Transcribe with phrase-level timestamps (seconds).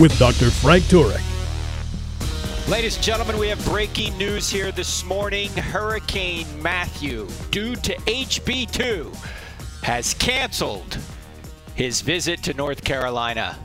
[0.00, 0.50] with Dr.
[0.50, 1.20] Frank Turek.
[2.70, 5.50] Ladies and gentlemen, we have breaking news here this morning.
[5.50, 9.14] Hurricane Matthew, due to HB2,
[9.82, 10.96] has canceled
[11.74, 13.58] his visit to North Carolina.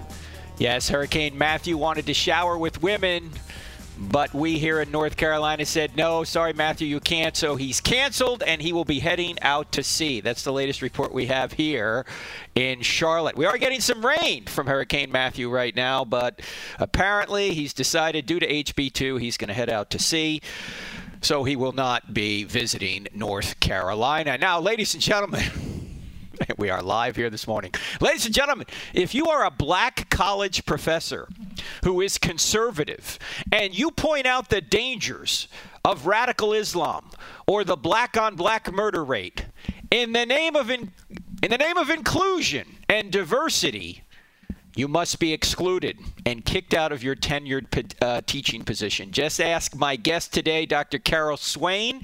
[0.57, 3.31] Yes, Hurricane Matthew wanted to shower with women,
[3.97, 7.35] but we here in North Carolina said, no, sorry, Matthew, you can't.
[7.35, 10.21] So he's canceled and he will be heading out to sea.
[10.21, 12.05] That's the latest report we have here
[12.55, 13.37] in Charlotte.
[13.37, 16.41] We are getting some rain from Hurricane Matthew right now, but
[16.79, 20.41] apparently he's decided, due to HB2, he's going to head out to sea.
[21.21, 24.37] So he will not be visiting North Carolina.
[24.37, 25.43] Now, ladies and gentlemen,
[26.57, 27.71] we are live here this morning.
[28.01, 31.27] Ladies and gentlemen, if you are a black college professor
[31.83, 33.19] who is conservative
[33.51, 35.47] and you point out the dangers
[35.83, 37.09] of radical Islam
[37.47, 39.45] or the black on black murder rate
[39.91, 40.91] in the name of in,
[41.43, 44.03] in the name of inclusion and diversity,
[44.75, 49.11] you must be excluded and kicked out of your tenured uh, teaching position.
[49.11, 50.99] Just ask my guest today, Dr.
[50.99, 52.01] Carol Swain.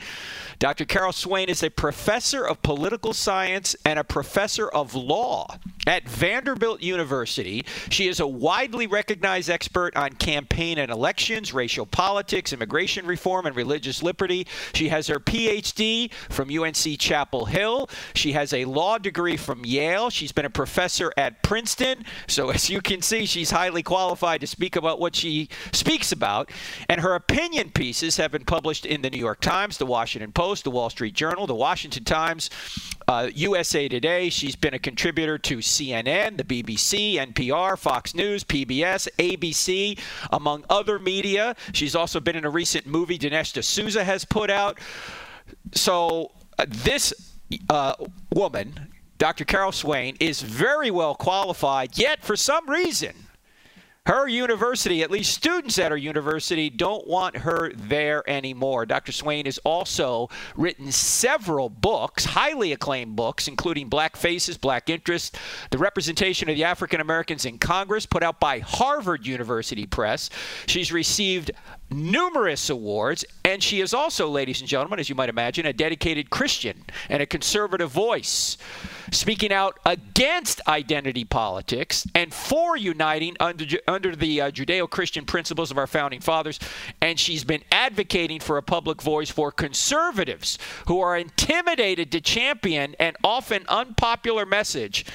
[0.61, 0.85] Dr.
[0.85, 6.83] Carol Swain is a professor of political science and a professor of law at Vanderbilt
[6.83, 7.65] University.
[7.89, 13.55] She is a widely recognized expert on campaign and elections, racial politics, immigration reform, and
[13.55, 14.45] religious liberty.
[14.75, 17.89] She has her PhD from UNC Chapel Hill.
[18.13, 20.11] She has a law degree from Yale.
[20.11, 22.05] She's been a professor at Princeton.
[22.27, 26.51] So, as you can see, she's highly qualified to speak about what she speaks about.
[26.87, 30.50] And her opinion pieces have been published in the New York Times, the Washington Post,
[30.51, 32.49] Post, the Wall Street Journal, the Washington Times,
[33.07, 34.29] uh, USA Today.
[34.29, 39.97] She's been a contributor to CNN, the BBC, NPR, Fox News, PBS, ABC,
[40.29, 41.55] among other media.
[41.71, 44.77] She's also been in a recent movie Dinesh D'Souza has put out.
[45.73, 47.13] So uh, this
[47.69, 47.93] uh,
[48.33, 49.45] woman, Dr.
[49.45, 53.13] Carol Swain, is very well qualified, yet for some reason,
[54.07, 58.83] her university, at least students at her university, don't want her there anymore.
[58.87, 59.11] Dr.
[59.11, 65.37] Swain has also written several books, highly acclaimed books, including Black Faces, Black Interest,
[65.69, 70.31] The Representation of the African Americans in Congress, put out by Harvard University Press.
[70.65, 71.51] She's received
[71.91, 76.31] numerous awards, and she is also, ladies and gentlemen, as you might imagine, a dedicated
[76.31, 78.57] Christian and a conservative voice,
[79.11, 85.69] speaking out against identity politics and for uniting under, under the uh, Judeo Christian principles
[85.69, 86.59] of our founding fathers.
[87.01, 90.57] And she's been advocating for a public voice for conservatives
[90.87, 95.05] who are intimidated to champion an often unpopular message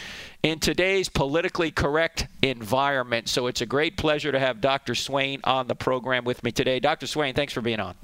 [0.43, 3.29] in today's politically correct environment.
[3.29, 4.95] So it's a great pleasure to have Dr.
[4.95, 6.79] Swain on the program with me today.
[6.79, 7.07] Dr.
[7.07, 7.95] Swain, thanks for being on.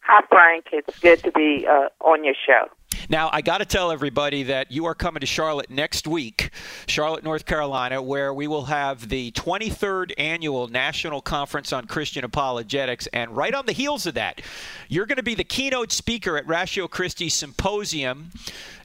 [0.00, 0.66] Hi, Frank.
[0.72, 2.68] It's good to be uh, on your show.
[3.08, 6.50] Now, I got to tell everybody that you are coming to Charlotte next week,
[6.86, 13.06] Charlotte, North Carolina, where we will have the 23rd annual National Conference on Christian Apologetics.
[13.08, 14.40] And right on the heels of that,
[14.88, 18.30] you're going to be the keynote speaker at Ratio Christi Symposium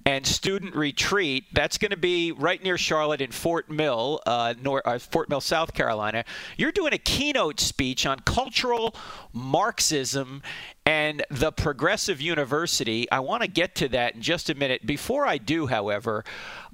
[0.06, 1.46] and student retreat.
[1.54, 5.42] That's going to be right near Charlotte in Fort Mill, uh, North, uh, Fort Mill,
[5.42, 6.26] South Carolina.
[6.58, 8.96] You're doing a keynote speech on cultural
[9.34, 10.42] Marxism
[10.86, 13.10] and the Progressive University.
[13.12, 14.86] I want to get to that in just a minute.
[14.86, 16.24] Before I do, however,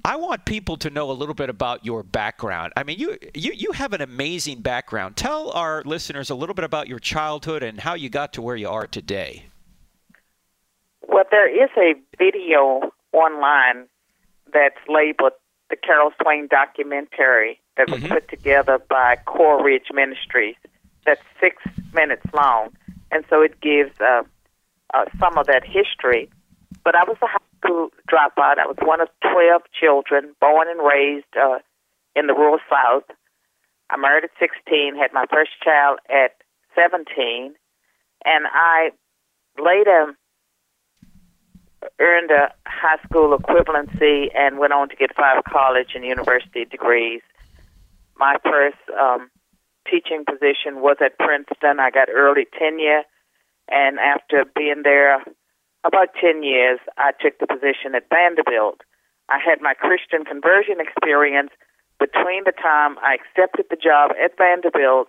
[0.04, 2.72] I want people to know a little bit about your background.
[2.76, 5.16] I mean, you, you, you have an amazing background.
[5.16, 8.56] Tell our listeners a little bit about your childhood and how you got to where
[8.56, 9.46] you are today.
[11.06, 13.86] Well, there is a video online
[14.52, 15.32] that's labeled
[15.70, 18.12] the Carol Swain documentary that was mm-hmm.
[18.14, 20.56] put together by Coral Ridge Ministries.
[21.04, 21.62] That's six
[21.92, 22.70] minutes long,
[23.10, 24.22] and so it gives uh,
[24.94, 26.30] uh, some of that history.
[26.88, 28.56] But I was a high school dropout.
[28.56, 31.58] I was one of 12 children, born and raised uh,
[32.16, 33.04] in the rural South.
[33.90, 36.40] I married at 16, had my first child at
[36.74, 37.52] 17,
[38.24, 38.92] and I
[39.62, 40.16] later
[42.00, 47.20] earned a high school equivalency and went on to get five college and university degrees.
[48.16, 49.28] My first um,
[49.90, 51.80] teaching position was at Princeton.
[51.80, 53.02] I got early tenure,
[53.68, 55.22] and after being there
[55.84, 58.80] about 10 years, I took the position at Vanderbilt.
[59.28, 61.50] I had my Christian conversion experience
[61.98, 65.08] between the time I accepted the job at Vanderbilt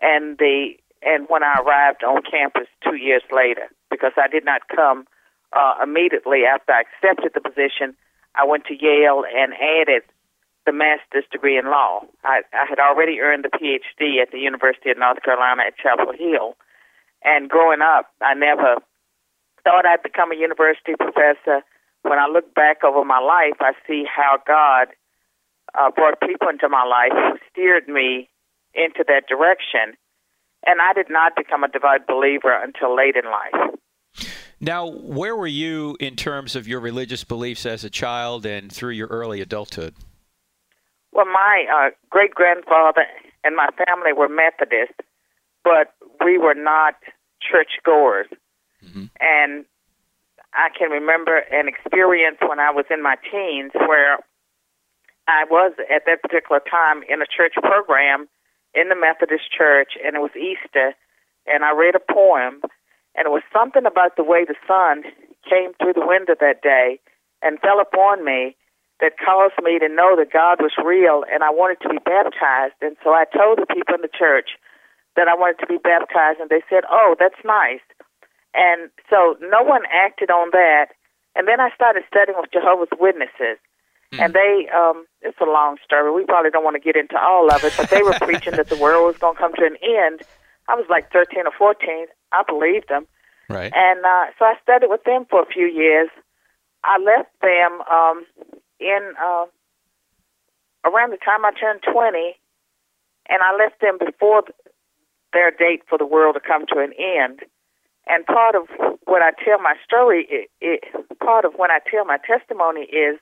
[0.00, 4.62] and the and when I arrived on campus two years later, because I did not
[4.74, 5.06] come
[5.52, 7.94] uh, immediately after I accepted the position,
[8.34, 10.02] I went to Yale and added
[10.66, 12.00] the master's degree in law.
[12.24, 16.12] I, I had already earned the PhD at the University of North Carolina at Chapel
[16.12, 16.56] Hill,
[17.24, 18.82] and growing up, I never
[19.68, 21.62] thought I'd become a university professor.
[22.02, 24.88] When I look back over my life, I see how God
[25.78, 28.30] uh, brought people into my life who steered me
[28.72, 29.98] into that direction.
[30.66, 33.76] And I did not become a devout believer until late in life.
[34.60, 38.92] Now, where were you in terms of your religious beliefs as a child and through
[38.92, 39.94] your early adulthood?
[41.12, 43.04] Well, my uh, great grandfather
[43.44, 44.98] and my family were Methodist,
[45.62, 45.94] but
[46.24, 46.94] we were not
[47.40, 48.26] church goers.
[48.84, 49.06] Mm-hmm.
[49.20, 49.64] And
[50.54, 54.18] I can remember an experience when I was in my teens where
[55.28, 58.28] I was at that particular time in a church program
[58.74, 60.94] in the Methodist church, and it was Easter,
[61.46, 62.60] and I read a poem,
[63.14, 65.04] and it was something about the way the sun
[65.48, 67.00] came through the window that day
[67.42, 68.56] and fell upon me
[69.00, 72.74] that caused me to know that God was real, and I wanted to be baptized.
[72.82, 74.58] And so I told the people in the church
[75.14, 77.84] that I wanted to be baptized, and they said, "Oh, that's nice."
[78.54, 80.94] And so no one acted on that.
[81.36, 83.58] And then I started studying with Jehovah's Witnesses,
[84.12, 84.24] Mm-hmm.
[84.24, 86.10] And they, um, it's a long story.
[86.12, 88.68] We probably don't want to get into all of it, but they were preaching that
[88.68, 90.22] the world was going to come to an end.
[90.66, 92.06] I was like 13 or 14.
[92.32, 93.06] I believed them.
[93.50, 93.72] Right.
[93.74, 96.08] And uh, so I studied with them for a few years.
[96.84, 98.24] I left them um,
[98.80, 99.44] in uh,
[100.88, 102.36] around the time I turned 20,
[103.28, 104.44] and I left them before
[105.34, 107.40] their date for the world to come to an end.
[108.08, 108.68] And part of
[109.04, 110.84] what I tell my story, it, it,
[111.20, 113.18] part of when I tell my testimony is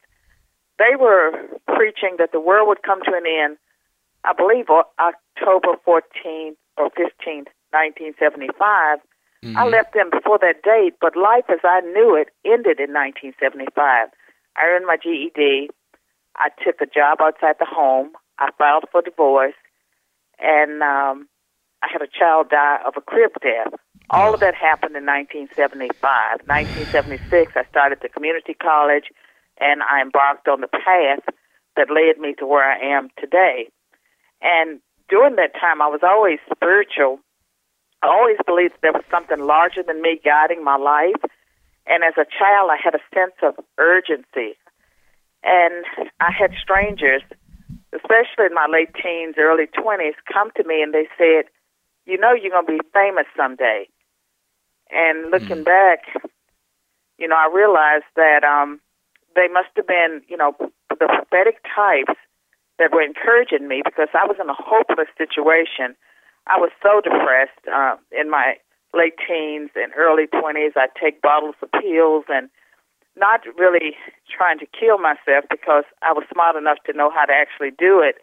[0.79, 1.33] they were
[1.75, 3.57] preaching that the world would come to an end,
[4.25, 8.99] I believe, October 14th or 15th, 1975.
[9.45, 9.57] Mm-hmm.
[9.57, 13.75] I left them before that date, but life as I knew it ended in 1975.
[13.79, 15.71] I earned my GED.
[16.37, 18.13] I took a job outside the home.
[18.39, 19.55] I filed for divorce,
[20.39, 21.29] and um,
[21.87, 23.79] I had a child die of a crib death.
[24.11, 25.95] All of that happened in 1975.
[26.03, 29.07] 1976, I started the community college
[29.59, 31.23] and I embarked on the path
[31.77, 33.71] that led me to where I am today.
[34.43, 37.21] And during that time, I was always spiritual.
[38.03, 41.23] I always believed there was something larger than me guiding my life.
[41.87, 44.59] And as a child, I had a sense of urgency.
[45.45, 45.87] And
[46.19, 47.23] I had strangers,
[47.95, 51.47] especially in my late teens, early 20s, come to me and they said,
[52.07, 53.89] You know, you're going to be famous someday.
[54.91, 55.65] And looking mm.
[55.65, 56.07] back,
[57.19, 58.81] you know, I realized that um,
[59.35, 60.55] they must have been, you know,
[60.91, 62.15] the prophetic types
[62.79, 65.97] that were encouraging me because I was in a hopeless situation.
[66.47, 68.57] I was so depressed uh, in my
[68.95, 70.77] late teens and early 20s.
[70.77, 72.49] I'd take bottles of pills and
[73.17, 73.97] not really
[74.31, 78.01] trying to kill myself because I was smart enough to know how to actually do
[78.01, 78.17] it,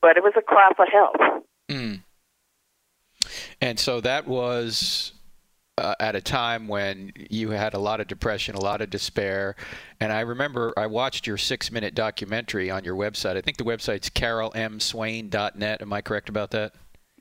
[0.00, 1.44] but it was a cry for help.
[1.68, 2.02] Mm.
[3.60, 5.12] And so that was
[5.78, 9.56] uh, at a time when you had a lot of depression, a lot of despair.
[10.00, 13.36] And I remember I watched your six minute documentary on your website.
[13.36, 15.82] I think the website's carolmswain.net.
[15.82, 16.72] Am I correct about that?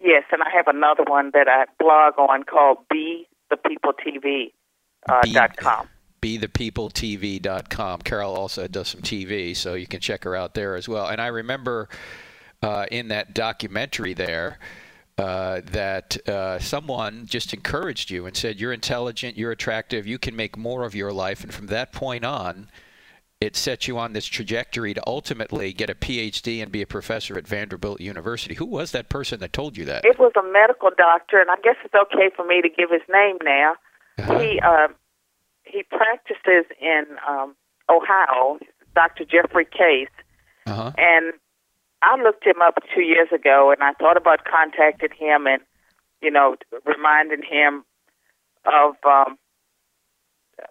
[0.02, 4.54] Yes, and I have another one that I blog on called Be the People TV.
[5.10, 5.88] Uh, Be, dot com.
[6.22, 8.02] BeThePeopleTV.com.
[8.02, 11.08] Carol also does some TV, so you can check her out there as well.
[11.08, 11.90] And I remember
[12.62, 14.60] uh, in that documentary there,
[15.18, 20.36] uh, that uh, someone just encouraged you and said, You're intelligent, you're attractive, you can
[20.36, 21.44] make more of your life.
[21.44, 22.70] And from that point on,
[23.40, 27.38] it set you on this trajectory to ultimately get a PhD and be a professor
[27.38, 28.56] at Vanderbilt University.
[28.56, 30.06] Who was that person that told you that?
[30.06, 33.02] It was a medical doctor, and I guess it's okay for me to give his
[33.12, 33.74] name now.
[34.18, 34.40] Uh-huh.
[34.40, 34.88] He uh,
[35.64, 37.56] he practices in um,
[37.90, 38.58] Ohio,
[38.96, 39.26] Dr.
[39.26, 40.10] Jeffrey Case,
[40.66, 40.94] uh-huh.
[40.98, 41.34] and
[42.02, 45.62] I looked him up two years ago, and I thought about contacting him and,
[46.22, 47.84] you know, reminding him
[48.66, 49.38] of um,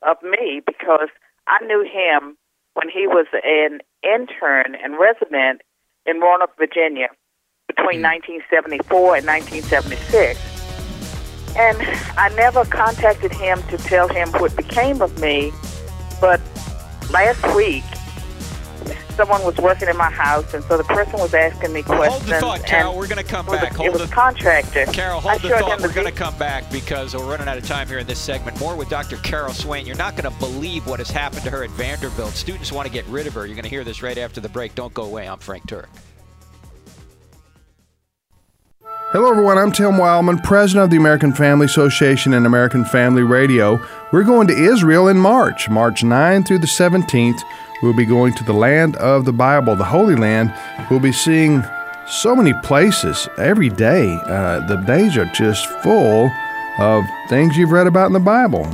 [0.03, 1.09] of me because
[1.47, 2.37] I knew him
[2.75, 5.63] when he was an intern and resident
[6.05, 7.09] in Roanoke, Virginia,
[7.67, 10.39] between 1974 and 1976.
[11.57, 11.79] And
[12.19, 15.53] I never contacted him to tell him what became of me,
[16.21, 16.41] but
[17.11, 17.85] last week
[19.17, 22.31] someone was working in my house, and so the person was asking me questions.
[22.31, 22.97] Hold the thought, Carol.
[22.97, 23.73] We're going to come back.
[23.73, 24.87] A, hold it was the, a contractor.
[24.87, 25.81] Carol, hold the thought.
[25.81, 28.61] We're going to come back because we're running out of time here in this segment.
[28.61, 29.17] More with Dr.
[29.19, 29.87] Carol Swain.
[29.87, 32.35] You're not going to believe what has happened to her at Vanderbilt.
[32.35, 33.47] Students want to get rid of her.
[33.47, 34.75] You're going to hear this right after the break.
[34.75, 35.29] Don't go away.
[35.29, 35.89] I'm Frank Turek.
[39.13, 39.57] Hello, everyone.
[39.57, 43.81] I'm Tim Wildmon, president of the American Family Association and American Family Radio.
[44.13, 47.41] We're going to Israel in March, March 9 through the 17th.
[47.83, 50.55] We'll be going to the land of the Bible, the Holy Land.
[50.91, 51.63] We'll be seeing
[52.09, 54.19] so many places every day.
[54.27, 56.31] Uh, the days are just full
[56.79, 58.67] of things you've read about in the Bible.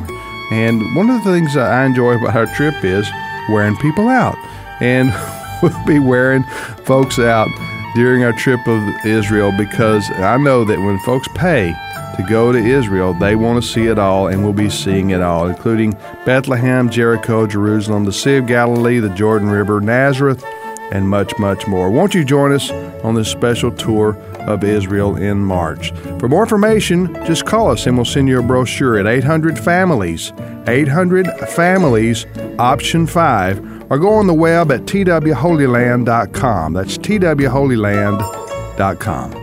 [0.52, 3.08] And one of the things that I enjoy about our trip is
[3.48, 4.36] wearing people out.
[4.80, 5.12] And
[5.62, 6.44] we'll be wearing
[6.84, 7.48] folks out
[7.94, 11.74] during our trip of Israel because I know that when folks pay
[12.16, 15.20] to go to Israel, they want to see it all, and we'll be seeing it
[15.20, 15.92] all, including
[16.24, 20.44] Bethlehem, Jericho, Jerusalem, the Sea of Galilee, the Jordan River, Nazareth,
[20.92, 21.90] and much, much more.
[21.90, 22.70] Won't you join us
[23.02, 25.92] on this special tour of Israel in March?
[26.18, 30.32] For more information, just call us and we'll send you a brochure at 800 Families,
[30.66, 32.26] 800 Families,
[32.58, 36.72] option 5 or go on the web at twholyland.com.
[36.72, 39.41] That's twholyland.com.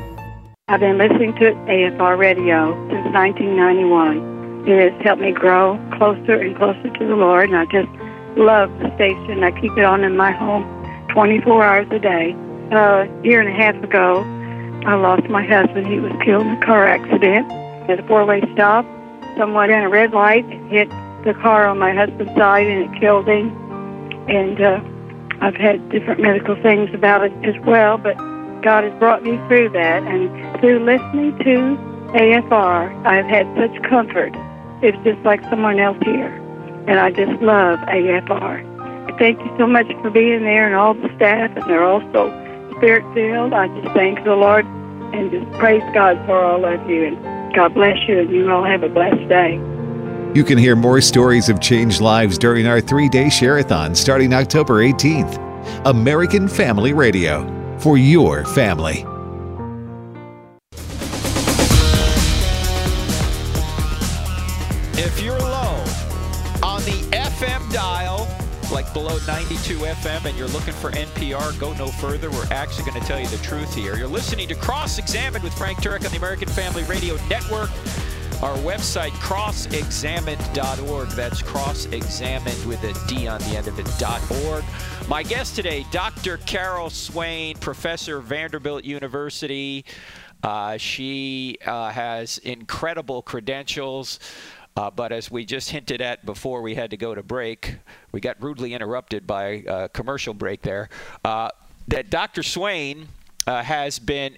[0.69, 4.69] I've been listening to AFR radio since 1991.
[4.69, 7.89] It has helped me grow closer and closer to the Lord, and I just
[8.37, 9.43] love the station.
[9.43, 10.63] I keep it on in my home
[11.09, 12.35] 24 hours a day.
[12.71, 14.21] Uh, a year and a half ago,
[14.85, 15.87] I lost my husband.
[15.87, 17.51] He was killed in a car accident
[17.89, 18.85] at a four-way stop.
[19.37, 20.87] Someone in a red light hit
[21.25, 23.49] the car on my husband's side, and it killed him
[24.29, 24.79] and uh,
[25.41, 27.97] I've had different medical things about it as well.
[27.97, 28.15] But
[28.61, 31.77] God has brought me through that, and through listening to
[32.13, 34.33] AFR, I've had such comfort.
[34.81, 36.33] It's just like someone else here,
[36.87, 39.17] and I just love AFR.
[39.17, 42.29] Thank you so much for being there and all the staff, and they're also
[42.77, 43.53] spirit filled.
[43.53, 44.65] I just thank the Lord
[45.13, 48.63] and just praise God for all of you, and God bless you, and you all
[48.63, 49.55] have a blessed day.
[50.33, 54.83] You can hear more stories of changed lives during our three day share-a-thon starting October
[54.83, 55.47] 18th.
[55.85, 59.05] American Family Radio for your family.
[65.01, 65.81] If you're low
[66.61, 68.27] on the FM dial,
[68.69, 72.29] like below 92 FM, and you're looking for NPR, go no further.
[72.29, 73.95] We're actually going to tell you the truth here.
[73.95, 77.69] You're listening to Cross Examined with Frank Turek on the American Family Radio Network.
[78.43, 81.07] Our website, crossexamined.org.
[81.11, 83.87] That's crossexamined with a D on the end of it,
[84.45, 84.65] .org.
[85.07, 86.39] My guest today, Dr.
[86.39, 89.85] Carol Swain, professor, Vanderbilt University.
[90.43, 94.19] Uh, she uh, has incredible credentials.
[94.75, 97.77] Uh, but as we just hinted at before we had to go to break,
[98.11, 100.89] we got rudely interrupted by a commercial break there.
[101.25, 101.49] Uh,
[101.87, 102.43] that Dr.
[102.43, 103.07] Swain
[103.47, 104.37] uh, has been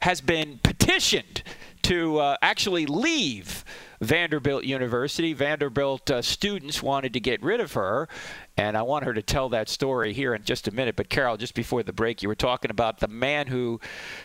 [0.00, 1.42] has been petitioned
[1.82, 3.64] to uh, actually leave
[4.00, 5.32] Vanderbilt University.
[5.32, 8.08] Vanderbilt uh, students wanted to get rid of her,
[8.58, 10.96] and I want her to tell that story here in just a minute.
[10.96, 13.80] But Carol, just before the break, you were talking about the man who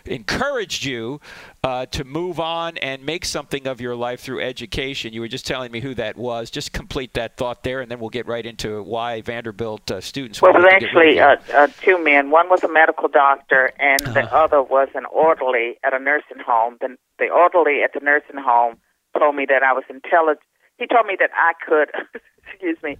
[0.05, 1.21] encouraged you
[1.63, 5.13] uh, to move on and make something of your life through education.
[5.13, 6.49] You were just telling me who that was.
[6.49, 10.41] Just complete that thought there, and then we'll get right into why Vanderbilt uh, students.
[10.41, 12.31] Well, it was actually uh, uh, two men.
[12.31, 14.35] One was a medical doctor, and the uh-huh.
[14.45, 16.77] other was an orderly at a nursing home.
[16.81, 18.77] The, the orderly at the nursing home
[19.15, 20.39] told me that I was intelligent.
[20.79, 21.91] He told me that I could,
[22.47, 22.97] excuse me,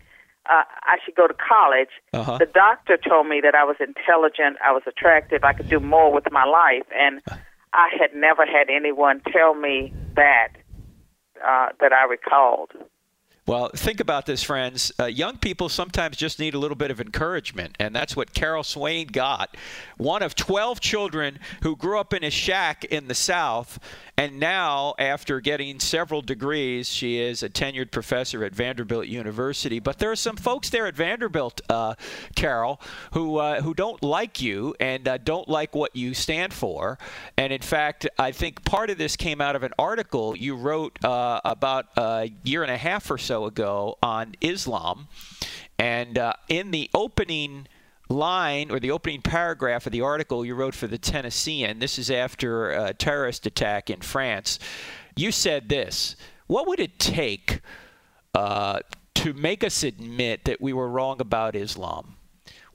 [0.50, 1.90] uh, I should go to college.
[2.14, 2.38] Uh-huh.
[2.38, 6.12] The doctor told me that I was intelligent, I was attractive, I could do more
[6.14, 7.22] with my life, and
[7.74, 10.50] I had never had anyone tell me that
[11.46, 12.72] uh, that I recalled.
[13.46, 14.94] Well, think about this, friends.
[14.98, 18.64] Uh, young people sometimes just need a little bit of encouragement, and that's what Carol
[18.64, 19.58] Swain got.
[19.98, 23.80] One of 12 children who grew up in a shack in the South,
[24.16, 29.80] and now, after getting several degrees, she is a tenured professor at Vanderbilt University.
[29.80, 31.96] But there are some folks there at Vanderbilt, uh,
[32.36, 32.80] Carol,
[33.14, 37.00] who uh, who don't like you and uh, don't like what you stand for.
[37.38, 41.04] And in fact, I think part of this came out of an article you wrote
[41.04, 45.08] uh, about a year and a half or so so ago on Islam.
[45.80, 47.68] And uh, in the opening
[48.08, 52.12] line or the opening paragraph of the article you wrote for the Tennessean, this is
[52.12, 54.60] after a terrorist attack in France,
[55.16, 57.62] you said this What would it take
[58.36, 58.82] uh,
[59.16, 62.18] to make us admit that we were wrong about Islam?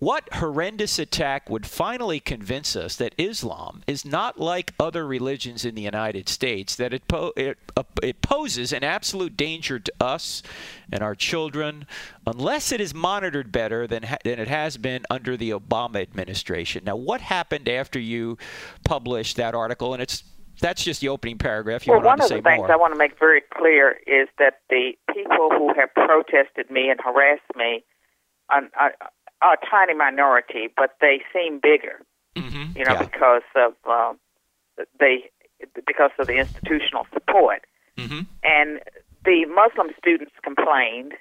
[0.00, 5.74] What horrendous attack would finally convince us that Islam is not like other religions in
[5.74, 10.44] the United States, that it, po- it, uh, it poses an absolute danger to us
[10.92, 11.84] and our children
[12.24, 16.84] unless it is monitored better than, ha- than it has been under the Obama administration?
[16.84, 18.38] Now, what happened after you
[18.84, 19.94] published that article?
[19.94, 20.22] And it's
[20.60, 21.86] that's just the opening paragraph.
[21.86, 22.70] You well, one of the things more.
[22.70, 27.00] I want to make very clear is that the people who have protested me and
[27.00, 27.84] harassed me
[28.50, 28.62] are,
[29.42, 32.00] are, a tiny minority, but they seem bigger.
[32.36, 32.78] Mm-hmm.
[32.78, 33.02] You know, yeah.
[33.02, 34.12] because of uh,
[35.00, 35.30] they
[35.86, 37.62] because of the institutional support.
[37.96, 38.20] Mm-hmm.
[38.44, 38.80] And
[39.24, 41.14] the Muslim students complained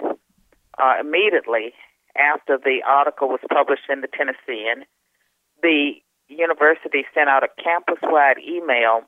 [0.78, 1.74] uh, immediately
[2.16, 4.86] after the article was published in the Tennessean.
[5.62, 5.94] The
[6.28, 9.02] university sent out a campus wide email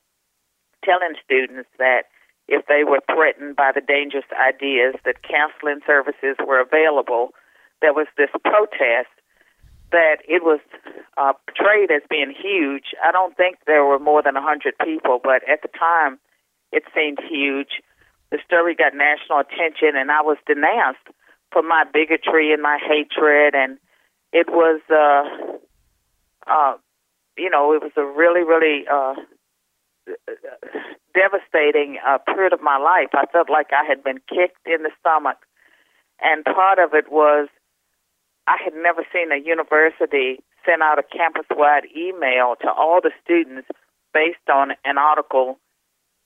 [0.84, 2.04] telling students that
[2.48, 7.30] if they were threatened by the dangerous ideas that counseling services were available,
[7.82, 9.10] there was this protest
[9.92, 10.60] that it was
[11.18, 12.94] uh, portrayed as being huge.
[13.04, 16.20] I don't think there were more than a 100 people, but at the time
[16.72, 17.82] it seemed huge.
[18.32, 21.08] The story got national attention, and I was denounced
[21.52, 23.80] for my bigotry and my hatred, and
[24.32, 25.26] it was, uh,
[26.46, 26.78] uh,
[27.38, 29.16] you know, it was a really, really uh,
[31.16, 33.10] devastating uh, period of my life.
[33.14, 35.38] I felt like I had been kicked in the stomach,
[36.22, 37.48] and part of it was
[38.50, 43.12] I had never seen a university send out a campus wide email to all the
[43.24, 43.70] students
[44.12, 45.60] based on an article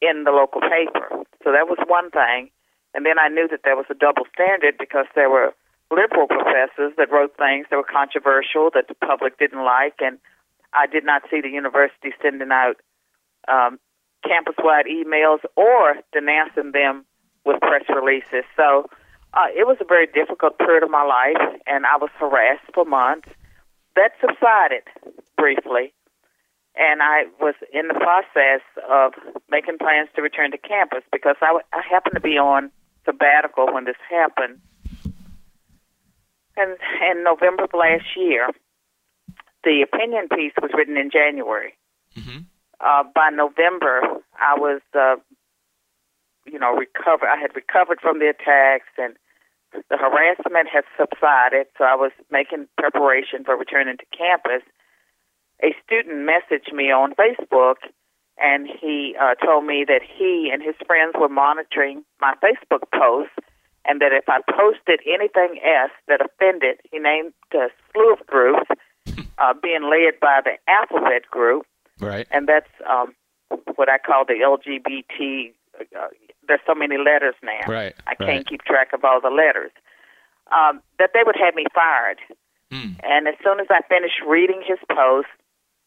[0.02, 1.28] in the local paper.
[1.44, 2.50] So that was one thing.
[2.96, 5.52] And then I knew that there was a double standard because there were
[5.92, 10.18] liberal professors that wrote things that were controversial that the public didn't like, and
[10.72, 12.80] I did not see the university sending out
[13.52, 13.80] um,
[14.24, 17.04] campus wide emails or denouncing them
[17.46, 18.48] with press releases.
[18.56, 18.88] So
[19.34, 22.86] uh, it was a very difficult period of my life, and I was harassed for
[22.86, 23.28] months.
[23.96, 24.84] That subsided
[25.38, 25.94] briefly,
[26.76, 29.14] and I was in the process of
[29.50, 32.72] making plans to return to campus because I, I happened to be on
[33.06, 34.60] sabbatical when this happened.
[36.56, 36.78] And
[37.10, 38.50] in November of last year,
[39.64, 41.74] the opinion piece was written in January.
[42.16, 42.40] Mm-hmm.
[42.80, 44.02] Uh, by November,
[44.38, 45.16] I was, uh,
[46.46, 47.28] you know, recovered.
[47.28, 49.16] I had recovered from the attacks, and
[49.90, 54.62] the harassment had subsided, so I was making preparation for returning to campus.
[55.64, 57.76] A student messaged me on Facebook,
[58.42, 63.34] and he uh, told me that he and his friends were monitoring my Facebook posts,
[63.86, 68.68] and that if I posted anything else that offended, he named a slew of groups,
[69.38, 71.66] uh, being led by the Alphabet Group,
[72.00, 72.28] Right.
[72.32, 73.14] and that's um,
[73.76, 75.54] what I call the LGBT.
[75.80, 76.08] Uh,
[76.48, 77.60] there's so many letters now.
[77.68, 78.48] Right, I can't right.
[78.48, 79.72] keep track of all the letters.
[80.52, 82.20] Um, that they would have me fired.
[82.72, 83.00] Mm.
[83.04, 85.28] And as soon as I finished reading his post,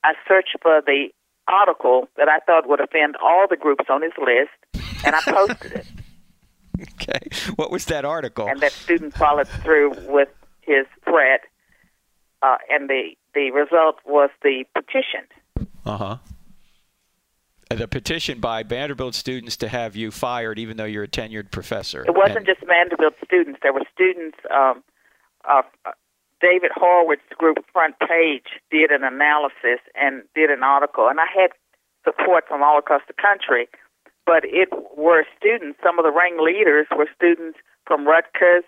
[0.04, 1.08] I searched for the
[1.48, 5.72] article that I thought would offend all the groups on his list, and I posted
[5.72, 5.86] it.
[7.00, 7.52] Okay.
[7.54, 8.46] What was that article?
[8.48, 10.28] And that student followed through with
[10.60, 11.40] his threat,
[12.42, 15.24] uh, and the the result was the petition.
[15.86, 16.16] Uh huh.
[17.68, 22.04] The petition by Vanderbilt students to have you fired, even though you're a tenured professor.
[22.06, 23.58] It wasn't And- just Vanderbilt students.
[23.60, 24.38] There were students.
[24.50, 24.84] Um,
[25.44, 25.92] uh, uh,
[26.40, 31.52] David Horowitz's group Front Page did an analysis and did an article, and I had
[32.04, 33.68] support from all across the country.
[34.26, 35.80] But it were students.
[35.82, 38.64] Some of the ringleaders were students from Rutgers.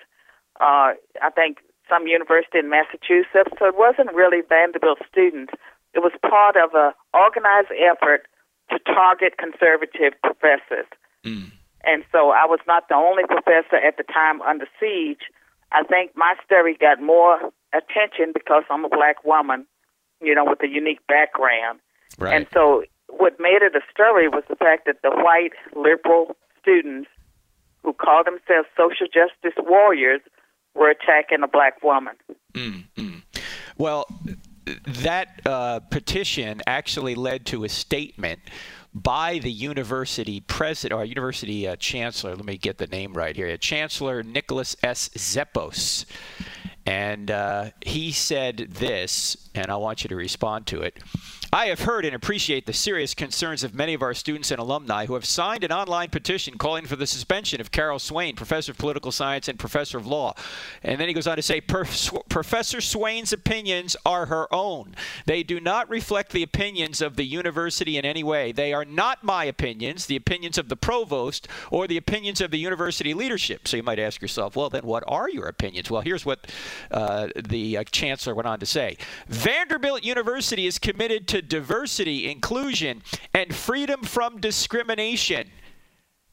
[0.61, 1.59] Uh, I think
[1.89, 3.51] some university in Massachusetts.
[3.59, 5.53] So it wasn't really Vanderbilt students.
[5.95, 8.27] It was part of a organized effort
[8.71, 10.87] to target conservative professors.
[11.25, 11.51] Mm.
[11.85, 15.23] And so I was not the only professor at the time under siege.
[15.73, 17.39] I think my story got more
[17.73, 19.67] attention because I'm a black woman,
[20.21, 21.81] you know, with a unique background.
[22.19, 22.35] Right.
[22.35, 27.09] And so what made it a story was the fact that the white liberal students
[27.83, 30.21] who called themselves social justice warriors
[30.75, 32.15] were attacking a black woman.
[32.55, 33.23] Mm, mm.
[33.77, 34.07] Well,
[34.87, 38.41] that uh, petition actually led to a statement
[38.95, 42.35] by the university president or university uh, chancellor.
[42.35, 43.57] Let me get the name right here.
[43.57, 45.11] Chancellor Nicholas S.
[45.11, 46.05] Zeppos.
[46.89, 50.99] And uh, he said this, and I want you to respond to it.
[51.53, 55.07] I have heard and appreciate the serious concerns of many of our students and alumni
[55.07, 58.79] who have signed an online petition calling for the suspension of Carol Swain, professor of
[58.79, 60.35] political science and professor of law.
[60.83, 64.95] And then he goes on to say, Professor Swain's opinions are her own.
[65.25, 68.53] They do not reflect the opinions of the university in any way.
[68.53, 72.59] They are not my opinions, the opinions of the provost, or the opinions of the
[72.59, 73.67] university leadership.
[73.69, 75.91] So you might ask yourself, well, then what are your opinions?
[75.91, 76.47] Well, here's what
[76.91, 78.97] uh, the uh, chancellor went on to say
[79.29, 83.03] Vanderbilt University is committed to diversity, inclusion,
[83.35, 85.51] and freedom from discrimination.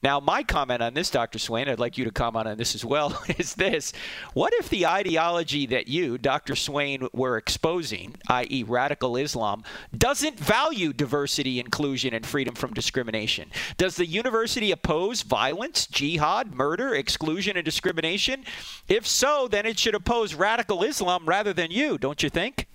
[0.05, 1.39] Now, my comment on this, Dr.
[1.39, 3.91] Swain, I'd like you to comment on this as well, is this.
[4.35, 6.55] What if the ideology that you, Dr.
[6.55, 9.63] Swain, were exposing, i.e., radical Islam,
[9.97, 13.49] doesn't value diversity, inclusion, and freedom from discrimination?
[13.77, 18.45] Does the university oppose violence, jihad, murder, exclusion, and discrimination?
[18.87, 22.67] If so, then it should oppose radical Islam rather than you, don't you think?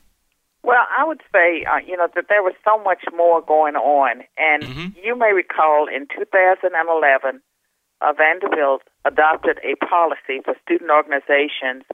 [0.62, 4.22] Well, I would say, uh, you know, that there was so much more going on.
[4.36, 4.88] And Mm-hmm.
[5.02, 7.40] you may recall in 2011,
[8.00, 11.84] uh, Vanderbilt adopted a policy for student organizations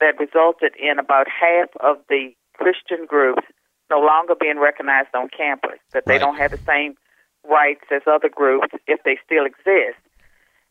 [0.00, 3.42] that resulted in about half of the Christian groups
[3.90, 6.20] no longer being recognized on campus, that they Right.
[6.20, 6.96] don't have the same
[7.44, 10.00] rights as other groups if they still exist.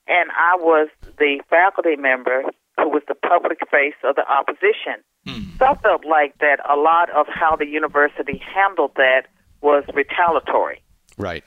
[0.08, 2.44] And I was the faculty member
[2.78, 5.04] who was the public face of the opposition.
[5.58, 9.24] So I felt like that a lot of how the university handled that
[9.62, 10.84] was retaliatory.
[11.18, 11.44] Right.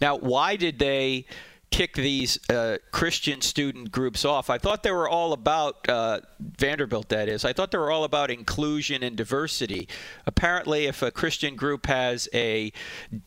[0.00, 1.24] Now, why did they
[1.70, 4.50] kick these uh, Christian student groups off?
[4.50, 7.08] I thought they were all about uh, Vanderbilt.
[7.08, 9.88] That is, I thought they were all about inclusion and diversity.
[10.26, 12.72] Apparently, if a Christian group has a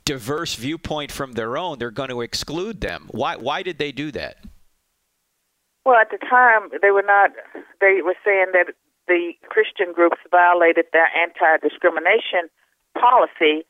[0.05, 3.07] diverse viewpoint from their own, they're going to exclude them.
[3.09, 3.37] Why?
[3.37, 4.43] Why did they do that?
[5.85, 7.31] Well, at the time, they were not,
[7.79, 8.73] they were saying that
[9.07, 12.49] the Christian groups violated their anti discrimination
[12.93, 13.65] policy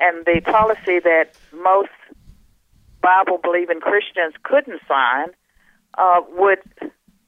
[0.00, 1.94] and the policy that most
[3.00, 5.28] Bible believing Christians couldn't sign
[5.98, 6.58] uh, would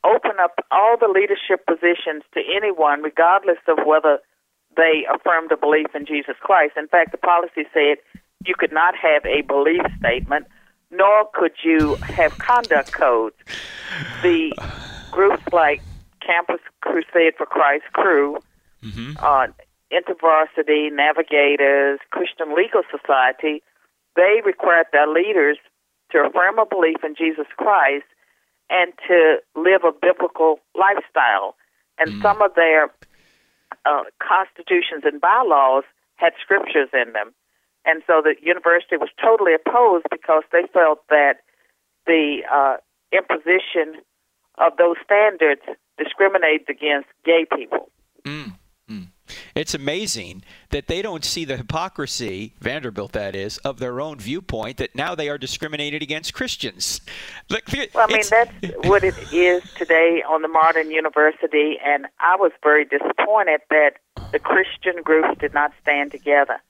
[0.05, 4.19] open up all the leadership positions to anyone, regardless of whether
[4.77, 6.75] they affirmed a belief in Jesus Christ.
[6.77, 7.99] In fact, the policy said
[8.45, 10.47] you could not have a belief statement,
[10.95, 13.37] nor could you have conduct codes.
[14.23, 14.53] The
[15.11, 15.83] groups like
[16.25, 18.39] Campus Crusade for Christ Cru,
[19.23, 19.47] uh,
[19.93, 23.63] InterVarsity, Navigators, Christian Legal Society,
[24.17, 25.59] they required their leaders
[26.13, 28.05] to affirm a belief in Jesus Christ
[28.71, 31.57] and to live a biblical lifestyle.
[31.99, 32.91] And some of their
[33.87, 35.85] uh, constitutions and bylaws
[36.17, 37.35] had scriptures in them.
[37.87, 41.41] And so the university was totally opposed because they felt that
[42.07, 42.77] the uh,
[43.13, 44.01] imposition
[44.59, 45.63] of those standards
[45.99, 47.91] discriminates against gay people.
[49.55, 54.79] It's amazing that they don't see the hypocrisy, Vanderbilt that is, of their own viewpoint
[54.79, 57.01] that now they are discriminated against Christians.
[57.49, 57.63] Look,
[57.95, 58.53] Well, I mean, that's
[58.89, 63.93] what it is today on the modern university, and I was very disappointed that
[64.33, 66.61] the Christian groups did not stand together.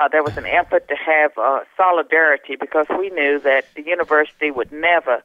[0.00, 4.50] Uh, there was an effort to have uh, solidarity because we knew that the university
[4.50, 5.22] would never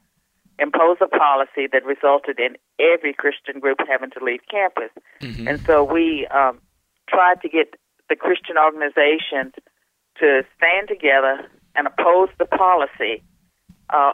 [0.59, 4.91] impose a policy that resulted in every Christian group having to leave campus.
[5.47, 6.59] And so we um,
[7.09, 7.73] tried to get
[8.09, 9.53] the Christian organizations
[10.19, 13.23] to stand together and oppose the policy.
[13.89, 14.11] Uh,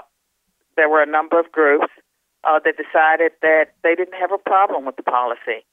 [0.78, 1.88] there were a number of groups
[2.44, 5.66] uh, that decided that they didn't have a problem with the policy.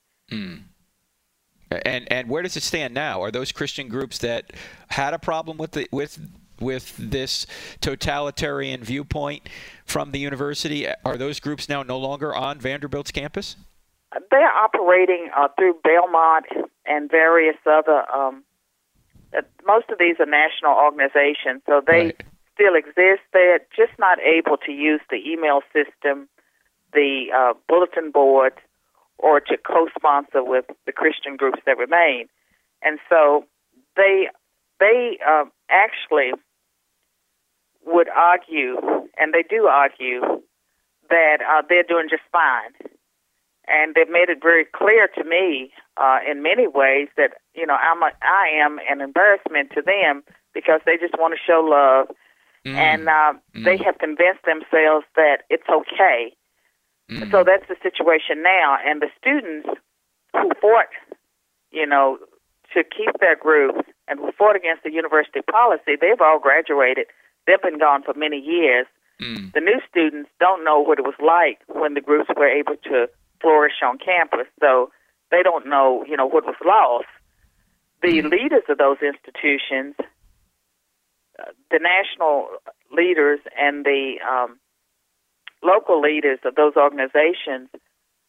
[1.71, 3.21] And and where does it stand now?
[3.23, 4.53] Are those Christian groups that
[4.89, 6.19] had a problem with the with
[6.61, 7.47] with this
[7.81, 9.49] totalitarian viewpoint
[9.85, 10.87] from the university?
[11.05, 13.57] Are those groups now no longer on Vanderbilt's campus?
[14.31, 16.47] They're operating uh, through Belmont
[16.87, 18.11] and various other.
[18.11, 18.45] Um,
[19.37, 22.23] uh, most of these are national organizations, so they Right.
[22.55, 23.23] still exist.
[23.35, 26.29] They're just not able to use the email system,
[26.95, 28.55] the uh, bulletin board,
[29.19, 32.29] or to co-sponsor with the Christian groups that remain.
[32.83, 33.45] And so
[33.97, 34.29] they
[34.79, 36.33] they uh, actually
[37.85, 38.77] would argue,
[39.19, 40.21] and they do argue,
[41.11, 42.73] that uh, they're doing just fine.
[43.67, 47.75] And they've made it very clear to me, uh, in many ways, that you know
[47.75, 50.23] I'm a, I am an embarrassment to them
[50.55, 52.15] because they just want to show love,
[52.65, 53.33] and uh,
[53.65, 56.33] they have convinced themselves that it's okay.
[57.31, 59.69] So that's the situation now, and the students
[60.35, 60.93] who fought,
[61.71, 62.19] you know,
[62.75, 67.07] to keep their groups and who fought against the university policy, they've all graduated.
[67.47, 68.87] They've been gone for many years.
[69.55, 73.09] The new students don't know what it was like when the groups were able to
[73.41, 74.91] flourish on campus, so
[75.31, 77.09] they don't know, you know, what was lost.
[78.03, 79.97] The leaders of those institutions,
[81.39, 82.49] uh, the national
[82.93, 84.59] leaders and the um,
[85.63, 87.69] local leaders of those organizations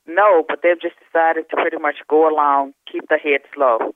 [0.08, 3.94] know, but they've just decided to pretty much go along, keep their heads low.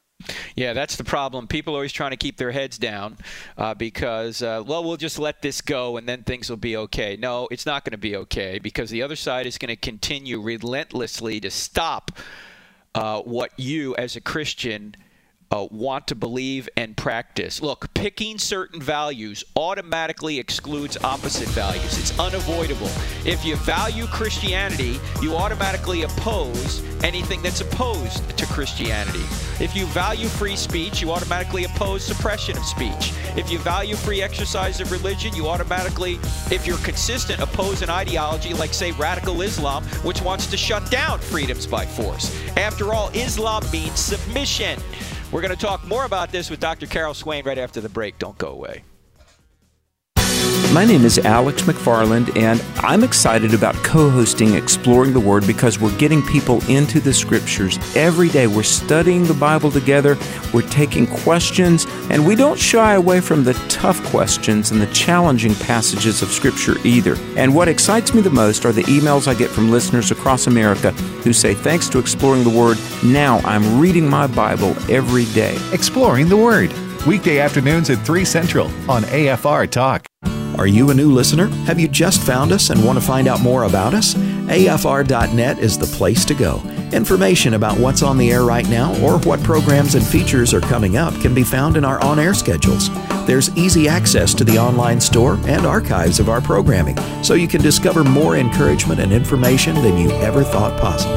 [0.56, 1.48] Yeah, that's the problem.
[1.48, 3.18] People are always trying to keep their heads down
[3.58, 7.18] uh, because, uh, well, we'll just let this go and then things will be okay.
[7.18, 10.40] No, it's not going to be okay because the other side is going to continue
[10.40, 12.12] relentlessly to stop
[12.96, 14.96] uh, what you, as a Christian,
[15.54, 17.62] uh, want to believe and practice.
[17.62, 21.98] Look, picking certain values automatically excludes opposite values.
[22.00, 22.90] It's unavoidable.
[23.24, 29.24] If you value Christianity, you automatically oppose anything that's opposed to Christianity.
[29.64, 33.14] If you value free speech, you automatically oppose suppression of speech.
[33.38, 36.16] If you value free exercise of religion, you automatically,
[36.50, 41.20] if you're consistent, oppose an ideology like, say, radical Islam, which wants to shut down
[41.20, 42.36] freedoms by force.
[42.58, 44.80] After all, Islam means submission.
[45.34, 46.86] We're going to talk more about this with Dr.
[46.86, 48.20] Carol Swain right after the break.
[48.20, 48.84] Don't go away.
[50.74, 55.78] My name is Alex McFarland, and I'm excited about co hosting Exploring the Word because
[55.78, 58.48] we're getting people into the scriptures every day.
[58.48, 60.18] We're studying the Bible together,
[60.52, 65.54] we're taking questions, and we don't shy away from the tough questions and the challenging
[65.54, 67.18] passages of scripture either.
[67.38, 70.90] And what excites me the most are the emails I get from listeners across America
[71.22, 75.56] who say, Thanks to Exploring the Word, now I'm reading my Bible every day.
[75.72, 76.74] Exploring the Word,
[77.06, 80.08] weekday afternoons at 3 Central on AFR Talk.
[80.58, 81.48] Are you a new listener?
[81.66, 84.14] Have you just found us and want to find out more about us?
[84.14, 86.62] AFR.net is the place to go.
[86.92, 90.96] Information about what's on the air right now or what programs and features are coming
[90.96, 92.90] up can be found in our on air schedules.
[93.26, 97.62] There's easy access to the online store and archives of our programming, so you can
[97.62, 101.16] discover more encouragement and information than you ever thought possible.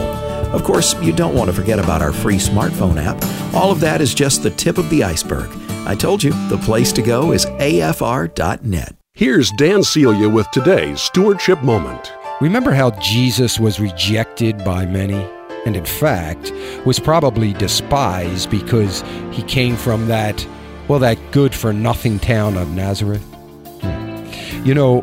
[0.54, 3.22] Of course, you don't want to forget about our free smartphone app.
[3.54, 5.50] All of that is just the tip of the iceberg.
[5.86, 8.95] I told you, the place to go is AFR.net.
[9.16, 12.12] Here's Dan Celia with today's Stewardship Moment.
[12.42, 15.26] Remember how Jesus was rejected by many?
[15.64, 16.52] And in fact,
[16.84, 19.00] was probably despised because
[19.32, 20.46] he came from that,
[20.86, 23.22] well, that good for nothing town of Nazareth?
[23.80, 24.66] Hmm.
[24.66, 25.02] You know,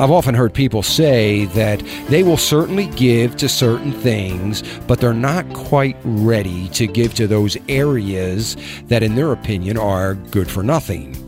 [0.00, 1.78] I've often heard people say that
[2.08, 7.28] they will certainly give to certain things, but they're not quite ready to give to
[7.28, 8.56] those areas
[8.86, 11.25] that, in their opinion, are good for nothing.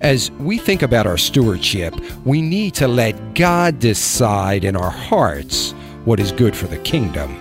[0.00, 5.72] As we think about our stewardship, we need to let God decide in our hearts
[6.04, 7.36] what is good for the kingdom.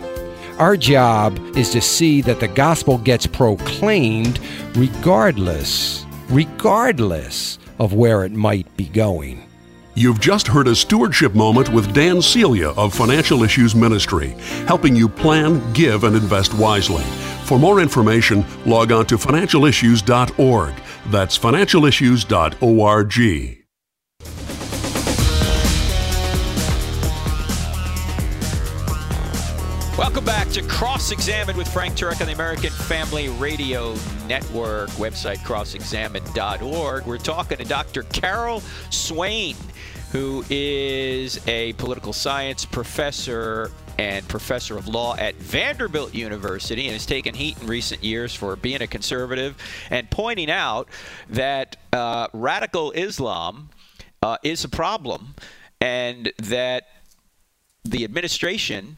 [0.58, 4.40] Our job is to see that the gospel gets proclaimed
[4.76, 9.48] regardless, regardless of where it might be going.
[9.94, 14.30] You've just heard a stewardship moment with Dan Celia of Financial Issues Ministry,
[14.66, 17.04] helping you plan, give, and invest wisely.
[17.46, 20.74] For more information, log on to financialissues.org.
[21.10, 23.64] That's financialissues.org.
[29.98, 33.96] Welcome back to Cross Examine with Frank Turek on the American Family Radio
[34.28, 37.06] Network website, crossexamine.org.
[37.06, 38.04] We're talking to Dr.
[38.04, 39.56] Carol Swain,
[40.12, 47.06] who is a political science professor and professor of law at Vanderbilt University and has
[47.06, 49.56] taken heat in recent years for being a conservative
[49.90, 50.88] and pointing out
[51.30, 53.70] that uh, radical Islam
[54.22, 55.36] uh, is a problem
[55.82, 56.88] and that
[57.84, 58.98] the administration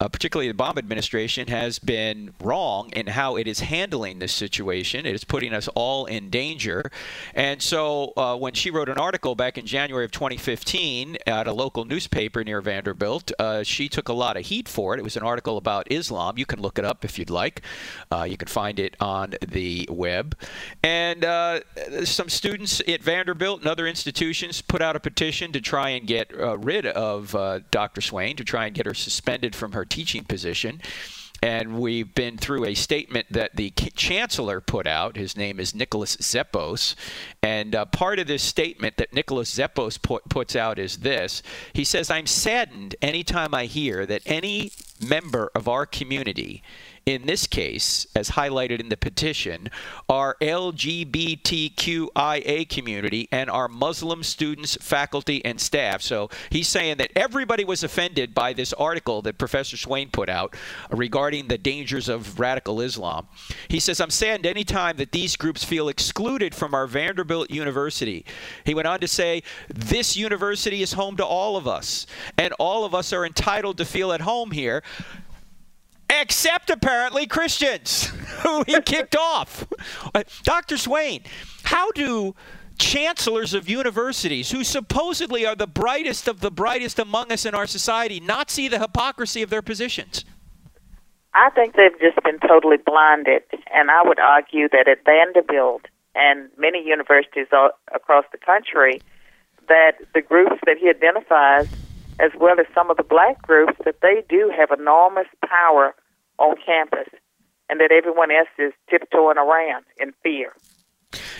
[0.00, 5.04] uh, particularly the Obama administration, has been wrong in how it is handling this situation.
[5.04, 6.90] It is putting us all in danger.
[7.34, 11.52] And so uh, when she wrote an article back in January of 2015 at a
[11.52, 15.00] local newspaper near Vanderbilt, uh, she took a lot of heat for it.
[15.00, 16.38] It was an article about Islam.
[16.38, 17.62] You can look it up if you'd like.
[18.12, 20.36] Uh, you can find it on the web.
[20.80, 21.60] And uh,
[22.04, 26.32] some students at Vanderbilt and other institutions put out a petition to try and get
[26.38, 27.34] uh, rid of
[27.72, 28.00] Dr.
[28.00, 30.80] Swain, to try and get her suspended from her teaching position.
[31.40, 35.16] And we've been through a statement that the chancellor put out.
[35.16, 36.96] His name is Nicholas Zeppos.
[37.42, 41.84] And uh, part of this statement that Nicholas Zeppos put, puts out is this He
[41.84, 46.62] says, I'm saddened anytime I hear that any member of our community
[47.08, 49.70] in this case, as highlighted in the petition,
[50.10, 51.08] our LGBTQIA
[52.68, 56.02] community and our Muslim students, faculty, and staff.
[56.02, 60.54] So he's saying that everybody was offended by this article that Professor Swain put out
[60.90, 63.26] regarding the dangers of radical Islam.
[63.68, 68.26] He says, I'm saddened anytime that these groups feel excluded from our Vanderbilt University.
[68.64, 69.42] He went on to say,
[69.74, 73.86] This university is home to all of us, and all of us are entitled to
[73.86, 74.82] feel at home here
[76.10, 78.06] except apparently Christians,
[78.42, 79.66] who he kicked off.
[80.14, 80.76] Uh, Dr.
[80.76, 81.22] Swain,
[81.64, 82.34] how do
[82.78, 87.66] chancellors of universities, who supposedly are the brightest of the brightest among us in our
[87.66, 90.24] society, not see the hypocrisy of their positions?
[91.34, 93.42] I think they've just been totally blinded.
[93.72, 95.82] And I would argue that at Vanderbilt
[96.14, 97.46] and many universities
[97.94, 99.02] across the country,
[99.68, 101.68] that the groups that he identifies
[102.18, 105.94] as well as some of the black groups, that they do have enormous power
[106.38, 107.08] on campus
[107.68, 110.52] and that everyone else is tiptoeing around in fear.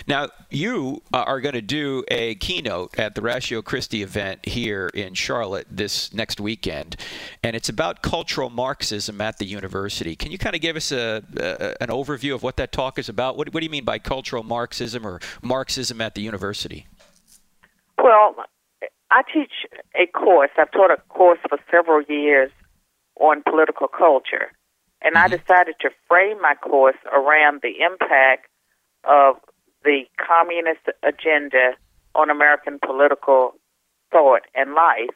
[0.07, 4.89] Now, you uh, are going to do a keynote at the Ratio Christi event here
[4.95, 6.95] in Charlotte this next weekend,
[7.43, 10.15] and it's about cultural Marxism at the university.
[10.15, 13.09] Can you kind of give us a, a an overview of what that talk is
[13.09, 13.37] about?
[13.37, 16.87] What, what do you mean by cultural Marxism or Marxism at the university?
[18.01, 18.35] Well,
[19.11, 20.51] I teach a course.
[20.57, 22.51] I've taught a course for several years
[23.19, 24.51] on political culture.
[25.01, 28.47] And I decided to frame my course around the impact
[29.03, 29.37] of
[29.83, 31.71] the communist agenda
[32.15, 33.53] on American political
[34.11, 35.15] thought and life.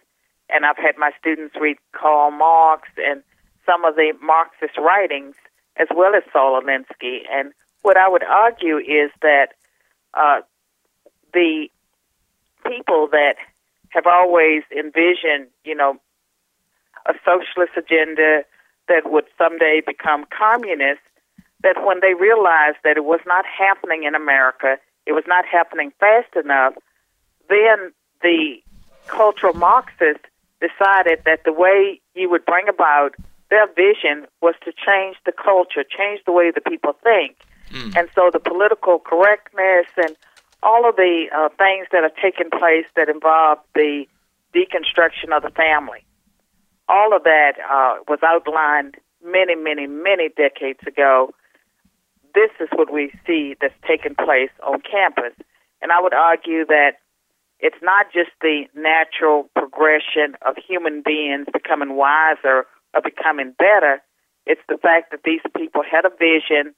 [0.50, 3.24] And I've had my students read Karl Marx and
[3.66, 5.36] some of the Marxist writings,
[5.78, 7.20] as well as Saul Alinsky.
[7.32, 7.52] And
[7.82, 9.50] what I would argue is that
[10.14, 10.42] uh,
[11.34, 11.68] the
[12.66, 13.36] people that
[13.94, 15.98] have always envisioned, you know,
[17.06, 18.44] a socialist agenda
[18.88, 21.02] that would someday become communist,
[21.62, 25.92] that when they realized that it was not happening in America, it was not happening
[26.00, 26.74] fast enough,
[27.50, 28.56] then the
[29.08, 30.26] cultural Marxists
[30.60, 33.16] decided that the way you would bring about
[33.50, 37.38] their vision was to change the culture, change the way the people think.
[37.72, 37.96] Mm.
[37.98, 40.16] And so the political correctness and
[40.64, 44.06] all of the uh, things that are taking place that involve the
[44.56, 46.06] deconstruction of the family,
[46.88, 51.34] all of that uh, was outlined many, many, many decades ago.
[52.34, 55.34] This is what we see that's taking place on campus.
[55.82, 56.94] And I would argue that
[57.60, 64.02] it's not just the natural progression of human beings becoming wiser or becoming better.
[64.46, 66.74] It's the fact that these people had a vision,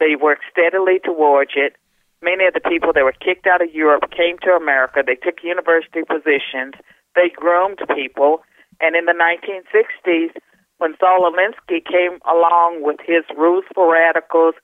[0.00, 1.76] they worked steadily towards it.
[2.22, 5.02] Many of the people that were kicked out of Europe came to America.
[5.06, 6.74] They took university positions.
[7.14, 8.42] They groomed people.
[8.80, 10.34] And in the 1960s,
[10.78, 14.54] when Saul Alinsky came along with his rules for radicals,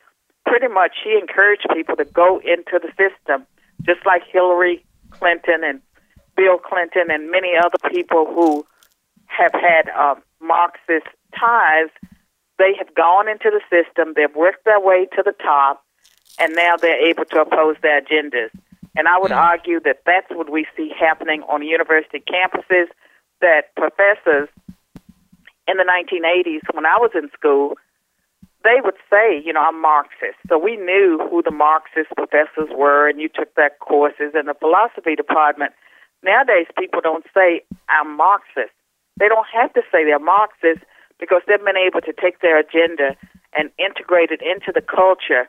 [0.46, 3.46] pretty much he encouraged people to go into the system,
[3.82, 5.80] just like Hillary Clinton and
[6.36, 8.66] Bill Clinton and many other people who
[9.26, 11.06] have had uh, Marxist
[11.38, 11.90] ties,
[12.58, 15.83] they have gone into the system, they've worked their way to the top,
[16.38, 18.50] and now they're able to oppose their agendas.
[18.96, 19.36] And I would mm.
[19.36, 22.86] argue that that's what we see happening on university campuses,
[23.40, 24.48] that professors
[25.66, 27.74] in the 1980s, when I was in school,
[28.62, 30.38] they would say, you know, I'm Marxist.
[30.48, 34.54] So we knew who the Marxist professors were, and you took their courses in the
[34.54, 35.72] philosophy department.
[36.22, 38.72] Nowadays, people don't say, I'm Marxist.
[39.18, 40.80] They don't have to say they're Marxist
[41.20, 43.16] because they've been able to take their agenda
[43.56, 45.48] and integrate it into the culture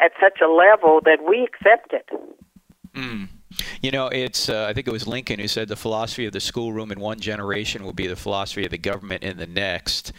[0.00, 2.08] at such a level that we accept it.
[2.94, 3.28] Mm.
[3.80, 6.40] You know, it's uh, I think it was Lincoln who said the philosophy of the
[6.40, 10.12] schoolroom in one generation will be the philosophy of the government in the next.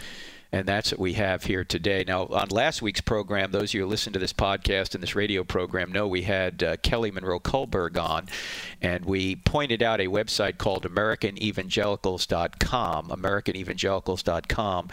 [0.52, 2.04] And that's what we have here today.
[2.08, 5.14] Now, on last week's program, those of you who listen to this podcast and this
[5.14, 8.26] radio program know we had uh, Kelly Monroe Kullberg on,
[8.82, 14.90] and we pointed out a website called AmericanEvangelicals.com, AmericanEvangelicals.com.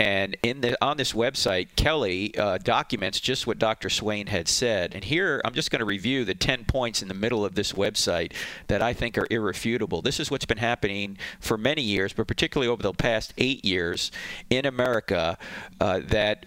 [0.00, 3.90] And in the on this website, Kelly uh, documents just what Dr.
[3.90, 4.94] Swain had said.
[4.94, 7.74] And here, I'm just going to review the 10 points in the middle of this
[7.74, 8.32] website
[8.68, 10.00] that I think are irrefutable.
[10.00, 14.10] This is what's been happening for many years, but particularly over the past eight years
[14.48, 15.36] in America,
[15.82, 16.46] uh, that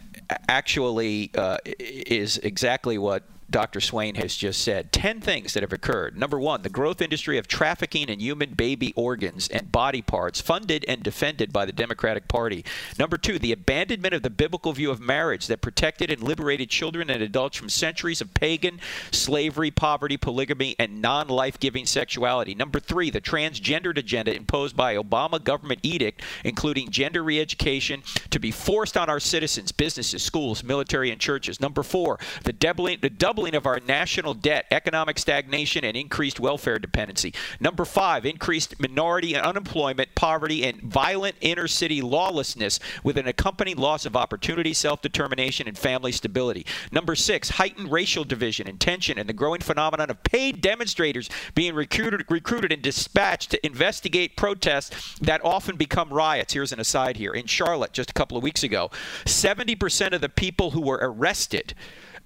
[0.50, 3.80] actually uh, is exactly what Dr.
[3.80, 4.92] Swain has just said.
[4.92, 6.18] 10 things that have occurred.
[6.18, 10.84] Number one, the growth industry of trafficking in human baby organs and body parts, funded
[10.88, 12.66] and defended by the Democratic Party.
[12.98, 17.12] Number two, the abandonment of the biblical view of marriage that protected and liberated children
[17.12, 18.80] and adults from centuries of pagan,
[19.12, 22.56] slavery, poverty, polygamy, and non life giving sexuality.
[22.56, 28.40] Number three, the transgendered agenda imposed by Obama government edict, including gender re education, to
[28.40, 31.62] be forced on our citizens, businesses, schools, military, and churches.
[31.62, 36.80] Number four, the doubling, the doubling of our national debt, economic stagnation, and increased welfare
[36.80, 37.34] dependency.
[37.60, 43.78] Number five, increased minority and unemployment, poverty, and violent inner city lawlessness with an accompanying
[43.78, 46.66] loss of opportunity, self determination, and family stability.
[46.92, 51.76] Number six, heightened racial division and tension and the growing phenomenon of paid demonstrators being
[51.76, 56.54] recruited, recruited and dispatched to investigate protests that often become riots.
[56.54, 57.34] Here's an aside here.
[57.34, 58.90] In Charlotte, just a couple of weeks ago,
[59.26, 61.74] 70% of the people who were arrested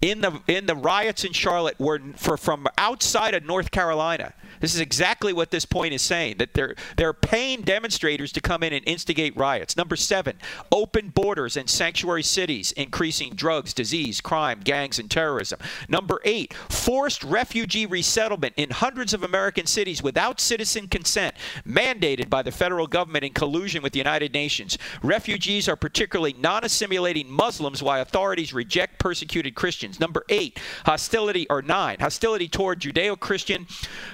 [0.01, 4.33] in the in the riots in Charlotte were for, from outside of North Carolina.
[4.60, 8.63] This is exactly what this point is saying that they're they're paying demonstrators to come
[8.63, 9.78] in and instigate riots.
[9.78, 10.38] Number 7,
[10.72, 15.60] open borders and sanctuary cities increasing drugs, disease, crime, gangs and terrorism.
[15.88, 22.42] Number 8, forced refugee resettlement in hundreds of American cities without citizen consent mandated by
[22.42, 24.77] the federal government in collusion with the United Nations.
[25.04, 30.00] Refugees are particularly non-assimilating Muslims while authorities reject persecuted Christians.
[30.00, 33.67] Number 8, hostility or 9, hostility toward Judeo-Christian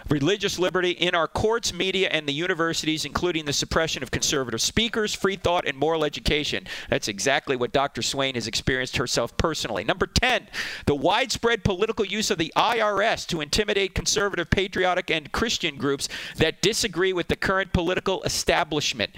[0.10, 4.60] religion religious liberty in our courts, media, and the universities, including the suppression of conservative
[4.60, 6.66] speakers, free thought, and moral education.
[6.90, 8.02] That's exactly what Dr.
[8.02, 9.84] Swain has experienced herself personally.
[9.84, 10.48] Number 10,
[10.88, 16.64] the widespread political use of the IRS to intimidate conservative, patriotic, and Christian groups that
[16.64, 19.12] disagree with the current political establishment.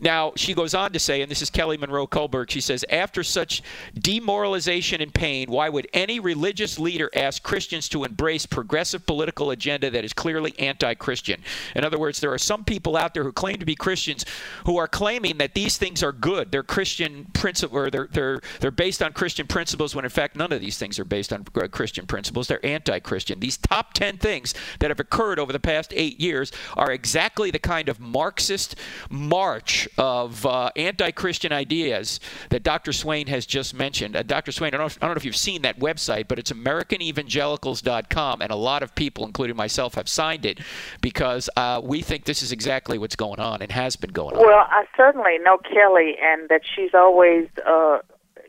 [0.00, 3.22] Now, she goes on to say, and this is Kelly Monroe Kullberg, she says, after
[3.22, 3.62] such
[3.98, 9.90] demoralization and pain, why would any religious leader ask Christians to embrace progressive political agenda
[9.90, 11.42] that is clearly anti-Christian?
[11.74, 14.24] In other words, there are some people out there who claim to be Christians
[14.66, 16.50] who are claiming that these things are good.
[16.50, 20.52] They're Christian principle, or they're, they're, they're based on Christian principles when in fact none
[20.52, 22.48] of these things are based on uh, Christian principles.
[22.48, 23.40] They're anti-Christian.
[23.40, 27.58] These top 10 things that have occurred over the past eight years are exactly the
[27.58, 28.76] kind of Marxist
[29.10, 32.20] march of uh, anti-Christian ideas
[32.50, 32.92] that Dr.
[32.92, 34.16] Swain has just mentioned.
[34.16, 34.52] Uh, Dr.
[34.52, 38.42] Swain, I don't, if, I don't know if you've seen that website, but it's AmericanEvangelicals.com,
[38.42, 40.60] and a lot of people, including myself, have signed it
[41.00, 44.42] because uh, we think this is exactly what's going on and has been going on.
[44.42, 47.98] Well, I certainly know Kelly, and that she's always, uh,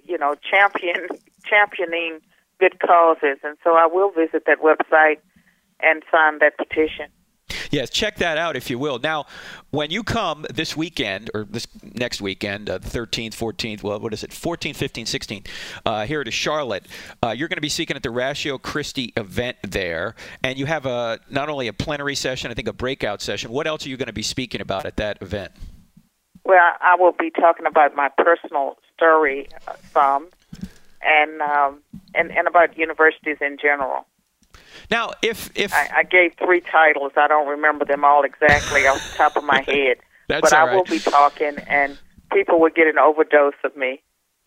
[0.04, 1.08] you know, champion
[1.44, 2.20] championing
[2.60, 5.18] good causes, and so I will visit that website
[5.80, 7.08] and sign that petition.
[7.76, 8.99] Yes, check that out if you will.
[8.99, 9.26] Now,
[9.71, 14.23] when you come this weekend or this next weekend, uh, 13th, 14th, well, what is
[14.23, 15.47] it, 14th, 15th, 16th,
[15.86, 16.86] uh, here to Charlotte,
[17.21, 20.86] uh, you're going to be speaking at the Ratio Christi event there, and you have
[20.86, 23.51] a not only a plenary session, I think a breakout session.
[23.51, 25.51] What else are you going to be speaking about at that event?
[26.45, 30.30] Well, I will be talking about my personal story uh, some,
[31.01, 31.82] and um,
[32.13, 34.05] and and about universities in general.
[34.92, 39.02] Now, if if I, I gave three titles, I don't remember them all exactly off
[39.12, 39.98] the top of my head.
[40.28, 41.98] That's but I will be talking, and
[42.32, 44.02] people will get an overdose of me.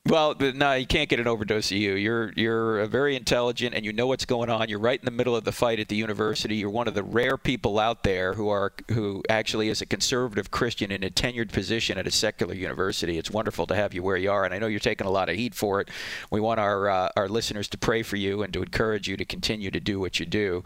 [0.08, 1.92] Well, no, you can't get an overdose of you.
[1.92, 4.70] You're you're very intelligent and you know what's going on.
[4.70, 6.56] You're right in the middle of the fight at the university.
[6.56, 10.50] You're one of the rare people out there who are who actually is a conservative
[10.50, 13.18] Christian in a tenured position at a secular university.
[13.18, 15.28] It's wonderful to have you where you are, and I know you're taking a lot
[15.28, 15.90] of heat for it.
[16.30, 19.26] We want our uh, our listeners to pray for you and to encourage you to
[19.26, 20.64] continue to do what you do.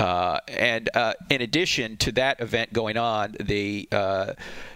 [0.00, 4.32] Uh, and uh, in addition to that event going on, the uh,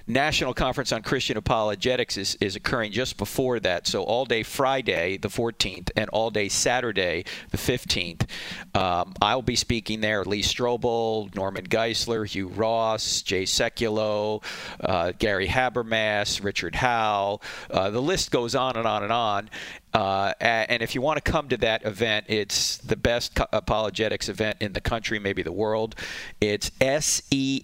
[0.06, 3.86] National Conference on Christian Apologetics is, is occurring just before that.
[3.86, 8.26] So all day Friday, the 14th, and all day Saturday, the 15th.
[8.74, 10.24] Um, I'll be speaking there.
[10.24, 14.42] Lee Strobel, Norman Geisler, Hugh Ross, Jay Sekulow,
[14.80, 17.40] uh, Gary Habermas, Richard Howe.
[17.70, 19.50] Uh, the list goes on and on and on.
[19.94, 24.56] Uh, and if you want to come to that event, it's the best apologetics event
[24.60, 25.94] in the country, maybe the world.
[26.40, 27.62] It's ses.edu.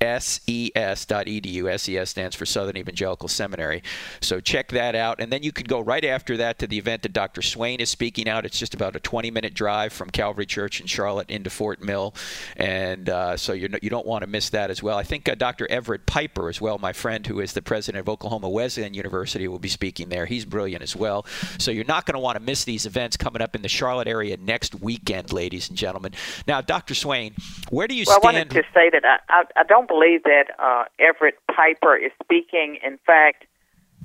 [0.00, 1.80] ses.edu.
[1.80, 3.82] SES stands for Southern Evangelical Seminary.
[4.20, 5.20] So check that out.
[5.20, 7.42] And then you can go right after that to the event that Dr.
[7.42, 8.46] Swain is speaking out.
[8.46, 12.14] It's just about a 20 minute drive from Calvary Church in Charlotte into Fort Mill.
[12.56, 14.96] And uh, so you're, you don't want to miss that as well.
[14.96, 15.66] I think uh, Dr.
[15.70, 19.58] Everett Piper, as well, my friend who is the president of Oklahoma Wesleyan University, will
[19.58, 20.26] be speaking there.
[20.26, 21.26] He's brilliant as well.
[21.58, 24.08] So you're not going to want to miss these events coming up in the Charlotte
[24.08, 26.12] area next weekend, ladies and gentlemen.
[26.46, 26.94] Now, Dr.
[26.94, 27.34] Swain,
[27.70, 30.46] where do you well, I wanted to say that I, I, I don't believe that
[30.58, 32.78] uh, Everett Piper is speaking.
[32.84, 33.46] In fact,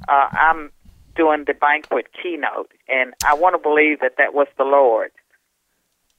[0.08, 0.72] uh, I'm
[1.16, 5.12] doing the banquet keynote, and I want to believe that that was the Lord.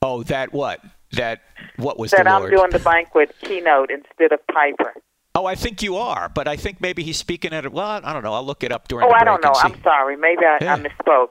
[0.00, 0.80] Oh, that what?
[1.12, 1.42] That
[1.76, 2.52] what was that I'm Lord?
[2.52, 4.94] doing the banquet keynote instead of Piper.
[5.35, 7.72] Oh, I think you are, but I think maybe he's speaking at it.
[7.72, 8.35] Well, I don't know.
[8.35, 9.53] I'll look it up during oh, the Oh, I don't know.
[9.55, 10.16] I'm sorry.
[10.16, 10.74] Maybe I, Yeah.
[10.74, 11.30] I misspoke.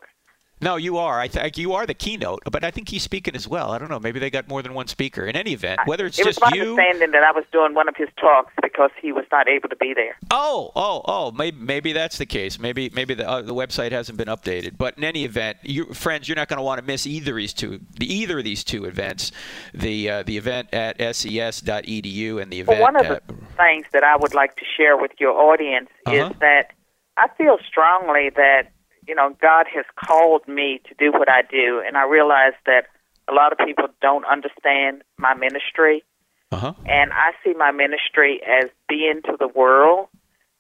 [0.62, 1.20] No, you are.
[1.20, 3.72] I think you are the keynote, but I think he's speaking as well.
[3.72, 4.00] I don't know.
[4.00, 5.26] Maybe they got more than one speaker.
[5.26, 6.72] In any event, whether it's just you it was just my you.
[6.72, 9.76] understanding that I was doing one of his talks because he was not able to
[9.76, 10.16] be there.
[10.30, 11.32] Oh, oh, oh.
[11.32, 12.60] Maybe, maybe that's the case.
[12.60, 14.78] Maybe, maybe the, uh, the website hasn't been updated.
[14.78, 17.38] But in any event, you friends, you're not going to want to miss either of
[17.38, 19.32] these two, the, either of these two events.
[19.74, 22.80] The uh, the event at ses.edu and the event.
[22.80, 25.90] Well, one of at the things that I would like to share with your audience
[26.06, 26.16] Uh-huh.
[26.32, 26.72] is that
[27.18, 28.72] I feel strongly that
[29.08, 32.86] you know God has called me to do what I do, and I realize that
[33.30, 36.04] a lot of people don't understand my ministry,
[36.52, 36.74] uh-huh.
[36.86, 40.08] and I see my ministry as being to the world,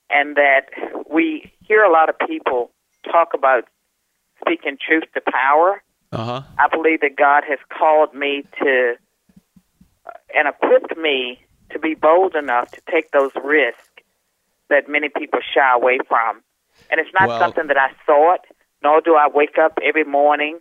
[0.09, 0.67] and that
[1.09, 2.71] we hear a lot of people
[3.11, 3.65] talk about
[4.39, 5.81] speaking truth to power.
[6.11, 6.41] Uh-huh.
[6.57, 8.95] I believe that God has called me to
[10.05, 11.39] uh, and equipped me
[11.71, 13.81] to be bold enough to take those risks
[14.69, 16.41] that many people shy away from.
[16.91, 18.45] And it's not Well- something that I thought,
[18.83, 20.59] nor do I wake up every morning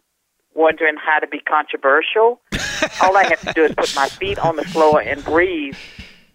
[0.55, 2.41] wondering how to be controversial.
[3.03, 5.77] All I have to do is put my feet on the floor and breathe.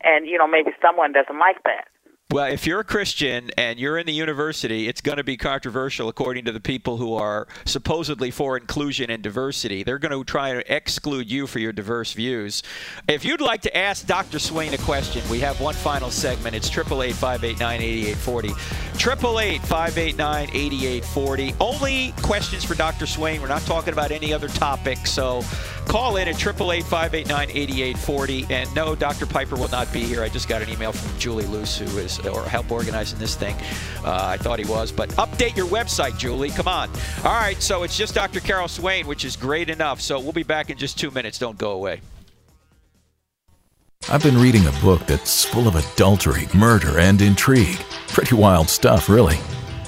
[0.01, 1.87] And, you know, maybe someone doesn't like that.
[2.31, 6.09] Well, if you're a Christian and you're in the university, it's going to be controversial
[6.09, 9.83] according to the people who are supposedly for inclusion and diversity.
[9.83, 12.63] They're going to try to exclude you for your diverse views.
[13.07, 14.39] If you'd like to ask Dr.
[14.39, 16.55] Swain a question, we have one final segment.
[16.55, 18.49] It's 888 589 8840.
[18.95, 21.55] 888 589 8840.
[21.59, 23.05] Only questions for Dr.
[23.05, 23.39] Swain.
[23.39, 25.05] We're not talking about any other topic.
[25.05, 25.43] So
[25.85, 28.47] call in at 888 589 8840.
[28.49, 29.27] And no, Dr.
[29.27, 30.23] Piper will not be here.
[30.23, 33.55] I just got an email from Julie Luce, who is or help organizing this thing.
[34.03, 34.91] Uh, I thought he was.
[34.91, 36.49] But update your website, Julie.
[36.49, 36.89] Come on.
[37.23, 37.61] All right.
[37.61, 38.39] So it's just Dr.
[38.39, 40.01] Carol Swain, which is great enough.
[40.01, 41.37] So we'll be back in just two minutes.
[41.39, 42.01] Don't go away.
[44.07, 47.79] I've been reading a book that's full of adultery, murder, and intrigue.
[48.07, 49.37] Pretty wild stuff, really.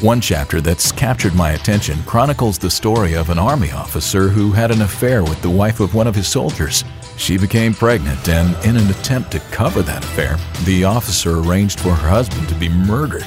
[0.02, 4.72] One chapter that's captured my attention chronicles the story of an army officer who had
[4.72, 6.84] an affair with the wife of one of his soldiers.
[7.18, 11.90] She became pregnant, and in an attempt to cover that affair, the officer arranged for
[11.90, 13.26] her husband to be murdered.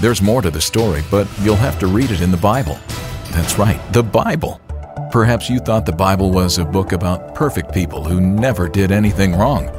[0.00, 2.78] There's more to the story, but you'll have to read it in the Bible.
[3.32, 4.60] That's right, the Bible.
[5.10, 9.36] Perhaps you thought the Bible was a book about perfect people who never did anything
[9.36, 9.70] wrong.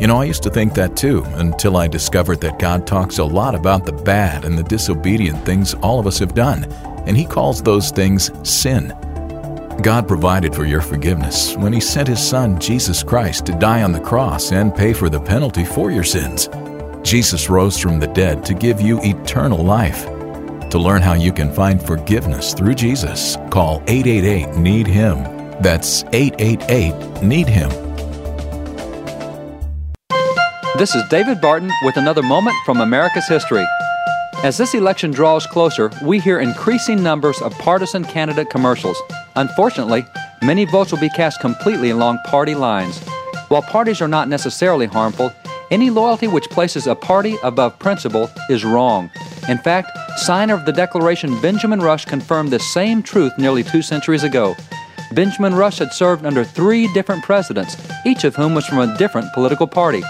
[0.00, 3.24] You know, I used to think that too until I discovered that God talks a
[3.24, 6.64] lot about the bad and the disobedient things all of us have done,
[7.06, 8.92] and He calls those things sin.
[9.82, 13.92] God provided for your forgiveness when He sent His Son, Jesus Christ, to die on
[13.92, 16.48] the cross and pay for the penalty for your sins.
[17.02, 20.04] Jesus rose from the dead to give you eternal life.
[20.70, 25.22] To learn how you can find forgiveness through Jesus, call 888 Need Him.
[25.62, 27.70] That's 888 Need Him.
[30.76, 33.64] This is David Barton with another moment from America's history.
[34.42, 39.00] As this election draws closer, we hear increasing numbers of partisan candidate commercials.
[39.38, 40.04] Unfortunately,
[40.42, 42.98] many votes will be cast completely along party lines.
[43.46, 45.32] While parties are not necessarily harmful,
[45.70, 49.08] any loyalty which places a party above principle is wrong.
[49.48, 54.24] In fact, signer of the Declaration Benjamin Rush confirmed this same truth nearly two centuries
[54.24, 54.56] ago.
[55.12, 59.32] Benjamin Rush had served under three different presidents, each of whom was from a different
[59.34, 60.02] political party.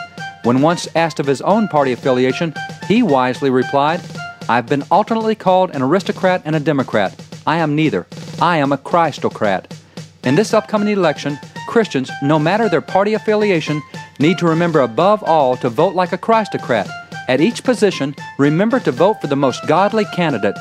[0.44, 2.54] When once asked of his own party affiliation,
[2.86, 4.00] he wisely replied,
[4.48, 7.27] I've been alternately called an aristocrat and a Democrat.
[7.48, 8.06] I am neither.
[8.42, 9.74] I am a Christocrat.
[10.22, 13.80] In this upcoming election, Christians, no matter their party affiliation,
[14.18, 16.86] need to remember above all to vote like a Christocrat.
[17.26, 20.58] At each position, remember to vote for the most godly candidate.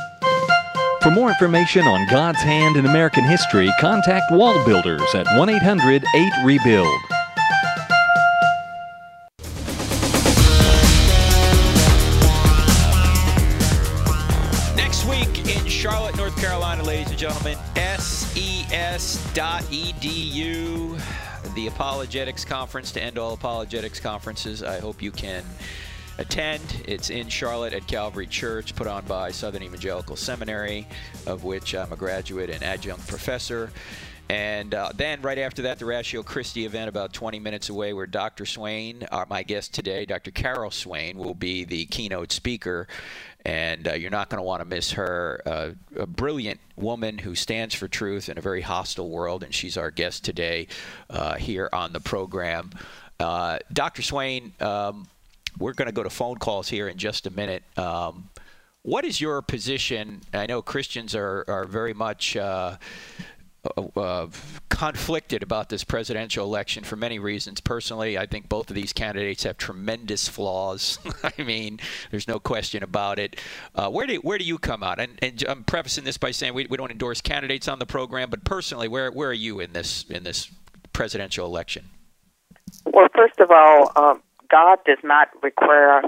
[1.02, 6.06] For more information on God's hand in American history, contact Wall Builders at 1 800
[6.16, 7.17] 8 Rebuild.
[17.18, 17.58] And gentlemen,
[18.00, 18.54] ses.edu,
[21.56, 24.62] the Apologetics Conference to end all apologetics conferences.
[24.62, 25.44] I hope you can
[26.20, 26.84] attend.
[26.86, 30.88] It's in Charlotte at Calvary Church, put on by Southern Evangelical Seminary,
[31.26, 33.72] of which I'm a graduate and adjunct professor.
[34.30, 38.08] And uh, then right after that, the Ratio Christi event about 20 minutes away, where
[38.08, 38.46] Dr.
[38.46, 40.32] Swain, our, my guest today, Dr.
[40.32, 42.88] Carol Swain, will be the keynote speaker.
[43.46, 45.42] And uh, you're not going to want to miss her.
[45.46, 49.78] Uh, a brilliant woman who stands for truth in a very hostile world, and she's
[49.78, 50.68] our guest today
[51.10, 52.72] uh, here on the program.
[53.22, 54.02] Uh, Dr.
[54.02, 55.08] Swain, um,
[55.58, 57.64] we're going to go to phone calls here in just a minute.
[57.78, 58.30] Um,
[58.82, 60.22] what is your position?
[60.34, 62.78] I know Christians are, are very much uh,
[63.96, 64.28] uh,
[64.70, 67.60] conflicted about this presidential election for many reasons.
[67.62, 71.00] Personally, I think both of these candidates have tremendous flaws.
[71.38, 71.80] I mean,
[72.12, 73.38] there's no question about it.
[73.74, 75.00] Uh, where do where do you come out?
[75.00, 78.30] And, and I'm prefacing this by saying we, we don't endorse candidates on the program,
[78.30, 80.52] but personally, where where are you in this in this
[80.94, 81.90] presidential election?
[82.86, 86.04] Well, first of all, um, God does not require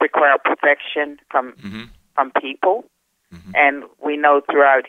[0.00, 1.84] require perfection from mm-hmm.
[2.14, 2.84] from people,
[3.32, 3.52] mm-hmm.
[3.54, 4.84] and we know throughout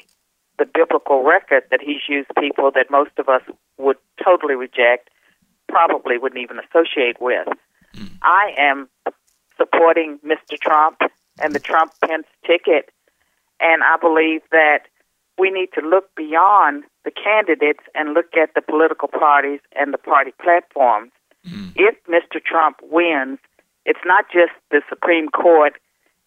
[0.58, 3.42] the biblical record that he's used people that most of us
[3.78, 5.10] would totally reject,
[5.68, 7.48] probably wouldn't even associate with.
[7.96, 8.10] Mm.
[8.22, 8.90] I am
[9.58, 10.58] supporting Mr.
[10.60, 11.00] Trump
[11.42, 12.90] and the Trump Pence ticket,
[13.60, 14.88] and I believe that
[15.38, 19.98] we need to look beyond the candidates and look at the political parties and the
[19.98, 21.12] party platforms.
[21.46, 21.74] Mm.
[21.76, 22.42] If Mr.
[22.44, 23.40] Trump wins,
[23.86, 25.74] it's not just the Supreme Court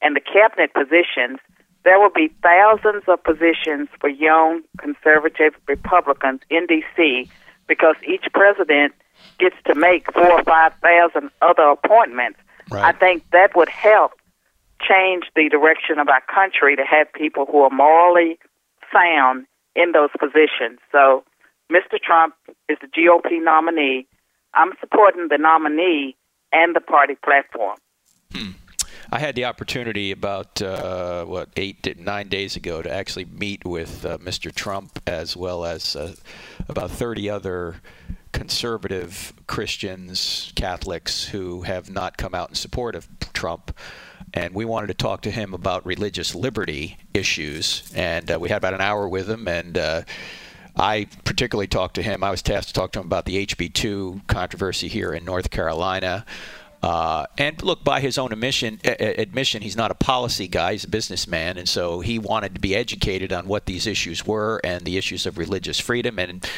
[0.02, 1.38] and the cabinet positions
[1.84, 7.28] there will be thousands of positions for young conservative Republicans in D.C.
[7.66, 8.94] because each president
[9.38, 12.38] gets to make four or five thousand other appointments.
[12.70, 12.84] Right.
[12.84, 14.12] I think that would help
[14.80, 18.38] change the direction of our country to have people who are morally
[18.92, 20.78] sound in those positions.
[20.92, 21.24] So,
[21.70, 21.98] Mr.
[22.02, 22.34] Trump
[22.68, 24.06] is the GOP nominee.
[24.54, 26.16] I'm supporting the nominee
[26.52, 27.76] and the party platform.
[28.32, 28.50] Hmm.
[29.10, 34.04] I had the opportunity about uh, what eight nine days ago to actually meet with
[34.04, 34.54] uh, Mr.
[34.54, 36.14] Trump as well as uh,
[36.68, 37.76] about 30 other
[38.32, 43.74] conservative Christians, Catholics who have not come out in support of Trump.
[44.34, 47.90] and we wanted to talk to him about religious liberty issues.
[47.94, 50.02] And uh, we had about an hour with him, and uh,
[50.76, 52.22] I particularly talked to him.
[52.22, 56.26] I was tasked to talk to him about the HB2 controversy here in North Carolina.
[56.82, 60.88] Uh, and look, by his own admission, admission, he's not a policy guy; he's a
[60.88, 64.96] businessman, and so he wanted to be educated on what these issues were and the
[64.96, 66.18] issues of religious freedom.
[66.20, 66.48] And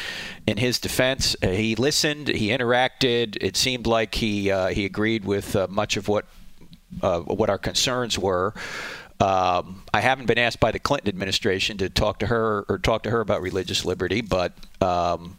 [0.45, 3.37] in his defense, uh, he listened, he interacted.
[3.41, 6.25] It seemed like he uh, he agreed with uh, much of what
[7.01, 8.53] uh, what our concerns were.
[9.19, 13.03] Um, I haven't been asked by the Clinton administration to talk to her or talk
[13.03, 14.53] to her about religious liberty, but.
[14.81, 15.37] Um,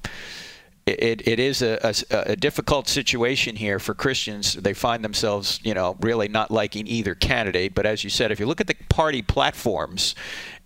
[0.87, 1.79] it, it is a,
[2.11, 4.55] a, a, difficult situation here for Christians.
[4.55, 7.75] They find themselves, you know, really not liking either candidate.
[7.75, 10.17] But as you said, if you look at the party platforms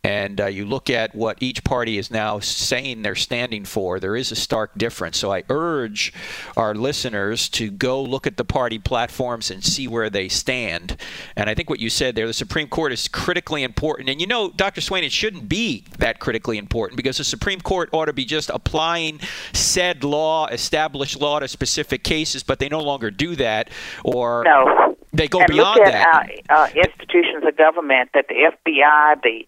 [0.07, 4.15] and uh, you look at what each party is now saying they're standing for, there
[4.15, 5.19] is a stark difference.
[5.19, 6.13] So I urge
[6.57, 10.97] our listeners to go look at the party platforms and see where they stand.
[11.35, 14.09] And I think what you said there, the Supreme Court is critically important.
[14.09, 14.81] And you know, Dr.
[14.81, 18.49] Swain, it shouldn't be that critically important because the Supreme Court ought to be just
[18.51, 19.19] applying
[19.55, 23.71] said law, established law to specific cases, but they no longer do that.
[24.05, 24.97] Or no.
[25.13, 26.31] they go and beyond look at that.
[26.49, 29.47] Our, uh, institutions of government, that the FBI, the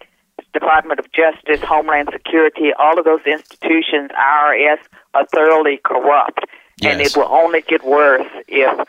[0.52, 4.78] Department of Justice, Homeland Security, all of those institutions, IRS,
[5.14, 6.40] are thoroughly corrupt.
[6.80, 6.92] Yes.
[6.92, 8.88] And it will only get worse if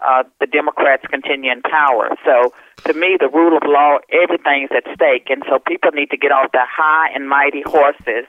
[0.00, 2.10] uh, the Democrats continue in power.
[2.24, 2.52] So,
[2.86, 5.28] to me, the rule of law, everything's at stake.
[5.30, 8.26] And so people need to get off their high and mighty horses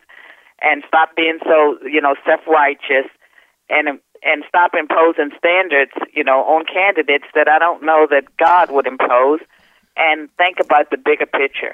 [0.61, 3.09] and stop being so, you know, self-righteous
[3.69, 8.71] and and stop imposing standards, you know, on candidates that I don't know that God
[8.71, 9.39] would impose
[9.95, 11.73] and think about the bigger picture.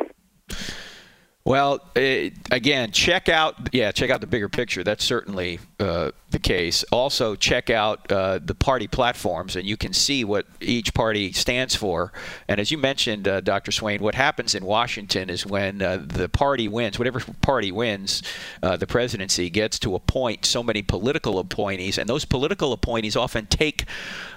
[1.44, 4.84] Well, uh, again, check out yeah, check out the bigger picture.
[4.84, 6.84] That's certainly uh, the case.
[6.92, 11.76] Also, check out uh, the party platforms, and you can see what each party stands
[11.76, 12.14] for.
[12.48, 13.72] And as you mentioned, uh, Dr.
[13.72, 18.22] Swain, what happens in Washington is when uh, the party wins, whatever party wins
[18.62, 23.48] uh, the presidency, gets to appoint so many political appointees, and those political appointees often
[23.48, 23.86] take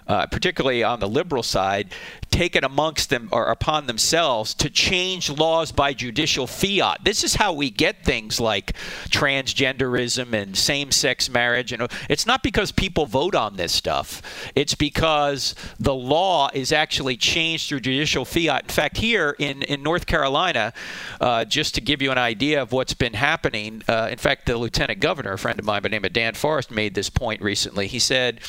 [0.07, 1.93] uh, particularly on the liberal side,
[2.31, 6.94] take it amongst them or upon themselves to change laws by judicial fiat.
[7.03, 8.75] This is how we get things like
[9.09, 11.73] transgenderism and same-sex marriage.
[11.73, 14.23] And it's not because people vote on this stuff.
[14.55, 18.65] It's because the law is actually changed through judicial fiat.
[18.65, 20.73] In fact, here in in North Carolina,
[21.21, 24.57] uh, just to give you an idea of what's been happening, uh, in fact, the
[24.57, 27.43] lieutenant governor, a friend of mine by the name of Dan Forest, made this point
[27.43, 27.87] recently.
[27.87, 28.41] He said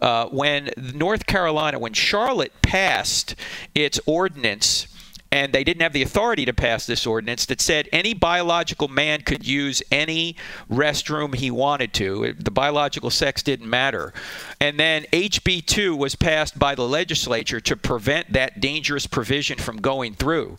[0.00, 3.34] uh, when North Carolina, when Charlotte passed
[3.74, 4.86] its ordinance
[5.30, 9.20] and they didn't have the authority to pass this ordinance that said any biological man
[9.20, 10.36] could use any
[10.70, 12.34] restroom he wanted to.
[12.38, 14.12] The biological sex didn't matter.
[14.60, 19.78] And then HB 2 was passed by the legislature to prevent that dangerous provision from
[19.78, 20.58] going through.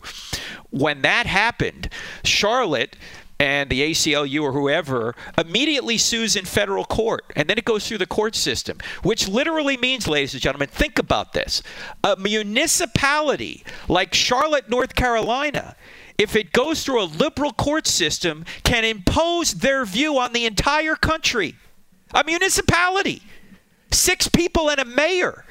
[0.70, 1.88] When that happened,
[2.22, 2.96] Charlotte
[3.40, 7.24] and the ACLU or whoever immediately sues in federal court.
[7.34, 10.98] And then it goes through the court system, which literally means, ladies and gentlemen, think
[10.98, 11.62] about this.
[12.04, 15.74] A municipality like Charlotte, North Carolina,
[16.18, 20.94] if it goes through a liberal court system, can impose their view on the entire
[20.94, 21.56] country.
[22.12, 23.22] A municipality,
[23.90, 25.46] six people and a mayor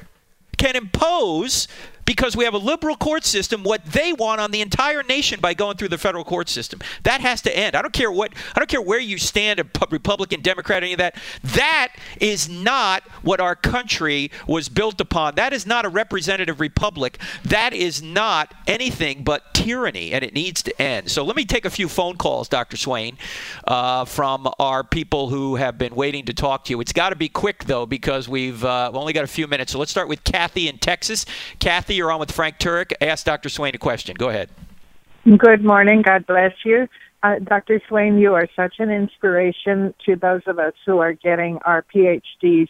[0.57, 1.67] can impose
[2.09, 5.53] because we have a liberal court system what they want on the entire nation by
[5.53, 6.79] going through the federal court system.
[7.03, 7.75] That has to end.
[7.75, 11.15] I don't care what I don't care where you stand, Republican, Democrat, any of that.
[11.43, 11.89] That
[12.19, 15.35] is not what our country was built upon.
[15.35, 17.19] That is not a representative republic.
[17.45, 21.11] That is not anything but tyranny, and it needs to end.
[21.11, 22.75] So let me take a few phone calls, Dr.
[22.75, 23.19] Swain,
[23.67, 26.81] uh, from our people who have been waiting to talk to you.
[26.81, 29.73] It's got to be quick though because we've uh, only got a few minutes.
[29.73, 31.27] So let's start with Kathy in Texas.
[31.59, 32.93] Kathy, you're on with Frank Turek.
[33.01, 33.49] Ask Dr.
[33.49, 34.15] Swain a question.
[34.15, 34.49] Go ahead.
[35.25, 36.01] Good morning.
[36.01, 36.87] God bless you.
[37.21, 37.81] Uh, Dr.
[37.87, 42.69] Swain, you are such an inspiration to those of us who are getting our PhDs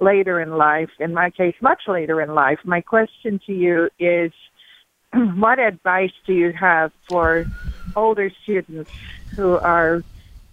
[0.00, 0.88] later in life.
[0.98, 2.58] In my case, much later in life.
[2.64, 4.32] My question to you is
[5.12, 7.44] what advice do you have for
[7.94, 8.90] older students
[9.36, 10.02] who are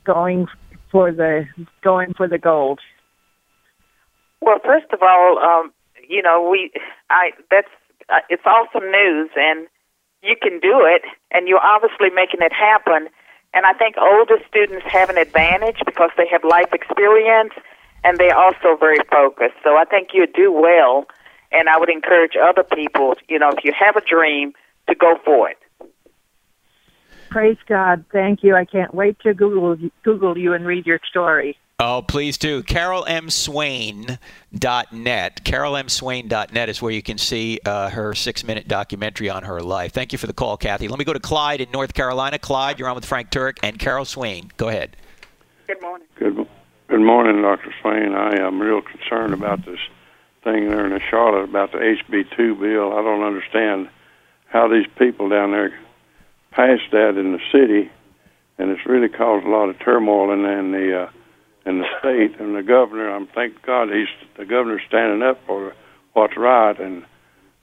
[0.03, 0.47] going
[0.91, 1.47] for the
[1.81, 2.79] going for the gold?
[4.41, 5.71] Well, first of all, um,
[6.07, 6.71] you know, we
[7.09, 7.69] I that's
[8.11, 9.67] uh, it's awesome news, and
[10.21, 13.09] you can do it, and you're obviously making it happen.
[13.53, 17.53] And I think older students have an advantage because they have life experience,
[18.03, 19.55] and they're also very focused.
[19.63, 21.05] So I think you do well,
[21.51, 24.53] and I would encourage other people, you know, if you have a dream,
[24.87, 25.57] to go for it.
[27.29, 28.05] Praise God.
[28.11, 28.55] Thank you.
[28.55, 31.57] I can't wait to Google Google you and read your story.
[31.81, 32.61] Oh, please do.
[32.61, 35.43] CarolMSwain.net.
[35.45, 39.93] CarolMSwain.net is where you can see uh, her six minute documentary on her life.
[39.93, 40.89] Thank you for the call, Kathy.
[40.89, 42.37] Let me go to Clyde in North Carolina.
[42.37, 44.51] Clyde, you're on with Frank Turek and Carol Swain.
[44.57, 44.97] Go ahead.
[45.67, 46.07] Good morning.
[46.15, 46.45] Good,
[46.89, 47.73] good morning, Dr.
[47.81, 48.13] Swain.
[48.13, 49.79] I am real concerned about this
[50.43, 52.91] thing there in Charlotte about the HB2 bill.
[52.91, 53.87] I don't understand
[54.47, 55.79] how these people down there
[56.51, 57.89] passed that in the city,
[58.57, 61.09] and it's really caused a lot of turmoil in, in the uh,
[61.65, 62.39] in the state.
[62.39, 64.07] And the governor, I'm thank God he's
[64.37, 65.73] the governor's standing up for
[66.13, 67.05] what's right, and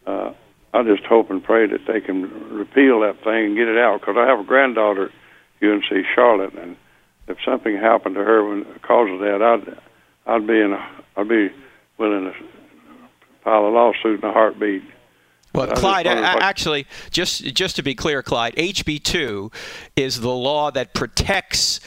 [0.07, 0.33] uh,
[0.73, 2.23] I just hope and pray that they can
[2.55, 4.01] repeal that thing and get it out.
[4.01, 5.11] Because I have a granddaughter,
[5.63, 5.85] UNC
[6.15, 6.77] Charlotte, and
[7.29, 9.79] if something happened to her when because of that, I'd
[10.27, 11.51] I'd be in a, I'd be
[11.99, 12.35] willing to
[13.43, 14.83] file a lawsuit in a heartbeat.
[15.55, 19.51] Well, Clyde, actually, just just to be clear, Clyde, HB two
[19.97, 21.81] is the law that protects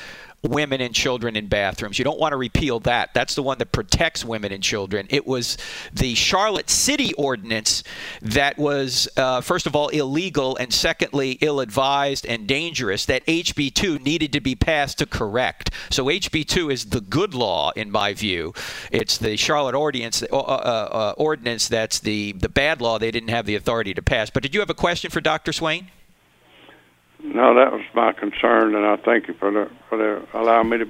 [0.43, 1.99] women and children in bathrooms.
[1.99, 3.13] You don't want to repeal that.
[3.13, 5.07] That's the one that protects women and children.
[5.09, 5.57] It was
[5.93, 7.83] the Charlotte City ordinance
[8.21, 14.01] that was, uh, first of all, illegal and secondly, ill advised and dangerous that HB2
[14.01, 15.71] needed to be passed to correct.
[15.89, 18.53] So HB2 is the good law, in my view.
[18.91, 23.29] It's the Charlotte ordinance, uh, uh, uh, ordinance that's the, the bad law they didn't
[23.29, 24.29] have the authority to pass.
[24.29, 25.51] But did you have a question for Dr.
[25.51, 25.89] Swain?
[27.21, 30.77] No, that was my concern, and I thank you for the for the allowing me
[30.79, 30.87] to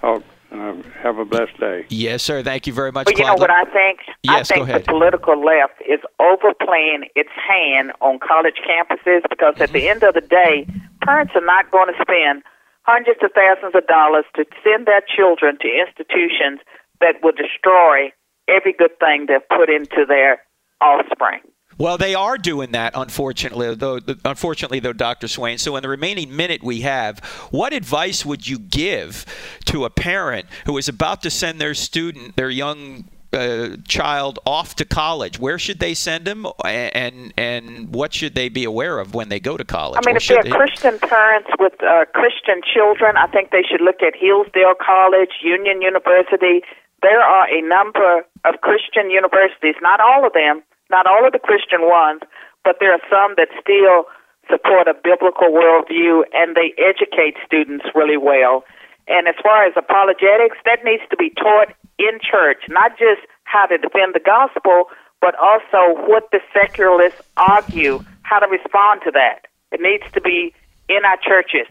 [0.00, 0.22] talk.
[0.50, 1.84] And have a blessed day.
[1.90, 2.42] Yes, sir.
[2.42, 3.04] Thank you very much.
[3.04, 4.00] But you know what I think?
[4.22, 4.80] Yes, I think go ahead.
[4.80, 9.90] the political left is overplaying its hand on college campuses because at the mm-hmm.
[9.90, 10.66] end of the day,
[11.04, 12.42] parents are not going to spend
[12.88, 16.60] hundreds of thousands of dollars to send their children to institutions
[17.00, 18.08] that will destroy
[18.48, 20.40] every good thing they've put into their
[20.80, 21.44] offspring.
[21.78, 24.00] Well, they are doing that, unfortunately, though.
[24.24, 25.28] Unfortunately, though, Dr.
[25.28, 25.58] Swain.
[25.58, 27.20] So, in the remaining minute we have,
[27.50, 29.24] what advice would you give
[29.66, 34.74] to a parent who is about to send their student, their young uh, child, off
[34.76, 35.38] to college?
[35.38, 39.38] Where should they send them, and and what should they be aware of when they
[39.38, 40.00] go to college?
[40.02, 43.62] I mean, Or if they're they- Christian parents with uh, Christian children, I think they
[43.62, 46.62] should look at Hillsdale College, Union University.
[47.02, 51.38] There are a number of Christian universities, not all of them, not all of the
[51.38, 52.22] Christian ones,
[52.64, 54.08] but there are some that still
[54.50, 58.64] support a biblical worldview and they educate students really well.
[59.06, 63.66] And as far as apologetics, that needs to be taught in church, not just how
[63.66, 64.88] to defend the gospel,
[65.20, 69.46] but also what the secularists argue, how to respond to that.
[69.72, 70.54] It needs to be
[70.88, 71.66] in our churches.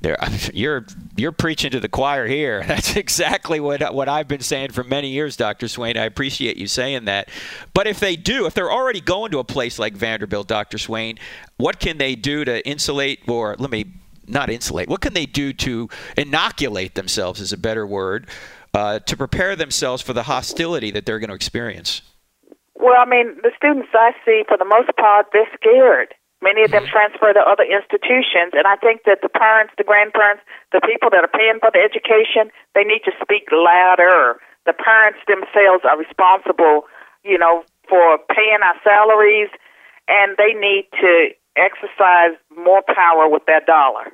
[0.00, 0.16] There,
[0.54, 0.86] you're
[1.18, 2.62] you're preaching to the choir here.
[2.66, 5.68] That's exactly what what I've been saying for many years, Dr.
[5.68, 5.96] Swain.
[5.96, 7.28] I appreciate you saying that.
[7.74, 10.78] But if they do, if they're already going to a place like Vanderbilt, Dr.
[10.78, 11.18] Swain,
[11.56, 13.86] what can they do to insulate or let me
[14.26, 14.88] not insulate?
[14.88, 18.28] What can they do to inoculate themselves is a better word
[18.74, 22.02] uh, to prepare themselves for the hostility that they're going to experience?
[22.74, 26.14] Well, I mean, the students I see, for the most part, they're scared.
[26.40, 30.42] Many of them transfer to other institutions, and I think that the parents, the grandparents,
[30.70, 34.38] the people that are paying for the education, they need to speak louder.
[34.64, 36.86] The parents themselves are responsible,
[37.24, 39.50] you know, for paying our salaries,
[40.06, 44.12] and they need to exercise more power with their dollar.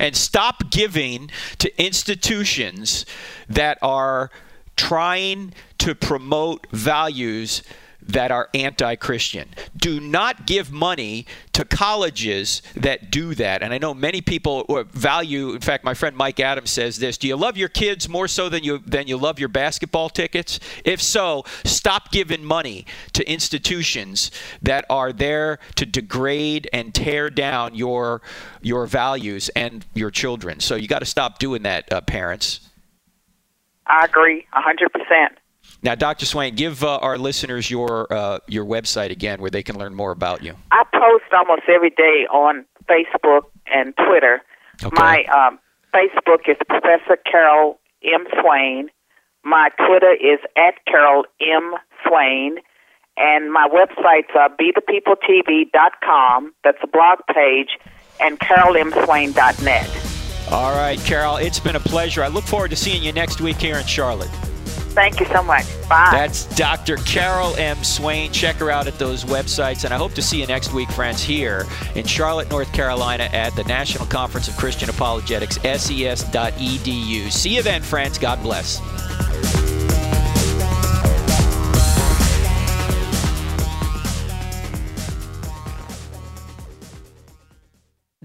[0.00, 3.06] and stop giving to institutions
[3.48, 4.30] that are
[4.76, 7.62] trying to promote values
[8.08, 9.48] that are anti Christian.
[9.76, 13.62] Do not give money to colleges that do that.
[13.62, 17.18] And I know many people uh, value, in fact, my friend Mike Adams says this
[17.18, 20.60] Do you love your kids more so than you, than you love your basketball tickets?
[20.84, 24.30] If so, stop giving money to institutions
[24.62, 28.22] that are there to degrade and tear down your,
[28.60, 30.60] your values and your children.
[30.60, 32.60] So you got to stop doing that, uh, parents.
[33.86, 35.28] I agree, a 100%.
[35.86, 36.26] Now, Dr.
[36.26, 40.10] Swain, give uh, our listeners your uh, your website again, where they can learn more
[40.10, 40.56] about you.
[40.72, 44.42] I post almost every day on Facebook and Twitter.
[44.90, 45.60] My um,
[45.94, 48.26] Facebook is Professor Carol M.
[48.40, 48.90] Swain.
[49.44, 51.74] My Twitter is at Carol M.
[52.04, 52.56] Swain.
[53.16, 57.78] And my websites are bethepeopletv.com, that's a blog page,
[58.20, 59.88] and carolmswain.net.
[60.50, 62.24] All right, Carol, it's been a pleasure.
[62.24, 64.28] I look forward to seeing you next week here in Charlotte.
[64.96, 65.66] Thank you so much.
[65.90, 66.08] Bye.
[66.10, 66.96] That's Dr.
[66.96, 67.84] Carol M.
[67.84, 68.32] Swain.
[68.32, 69.84] Check her out at those websites.
[69.84, 73.54] And I hope to see you next week, friends, here in Charlotte, North Carolina at
[73.56, 77.30] the National Conference of Christian Apologetics, ses.edu.
[77.30, 78.16] See you then, friends.
[78.16, 78.80] God bless.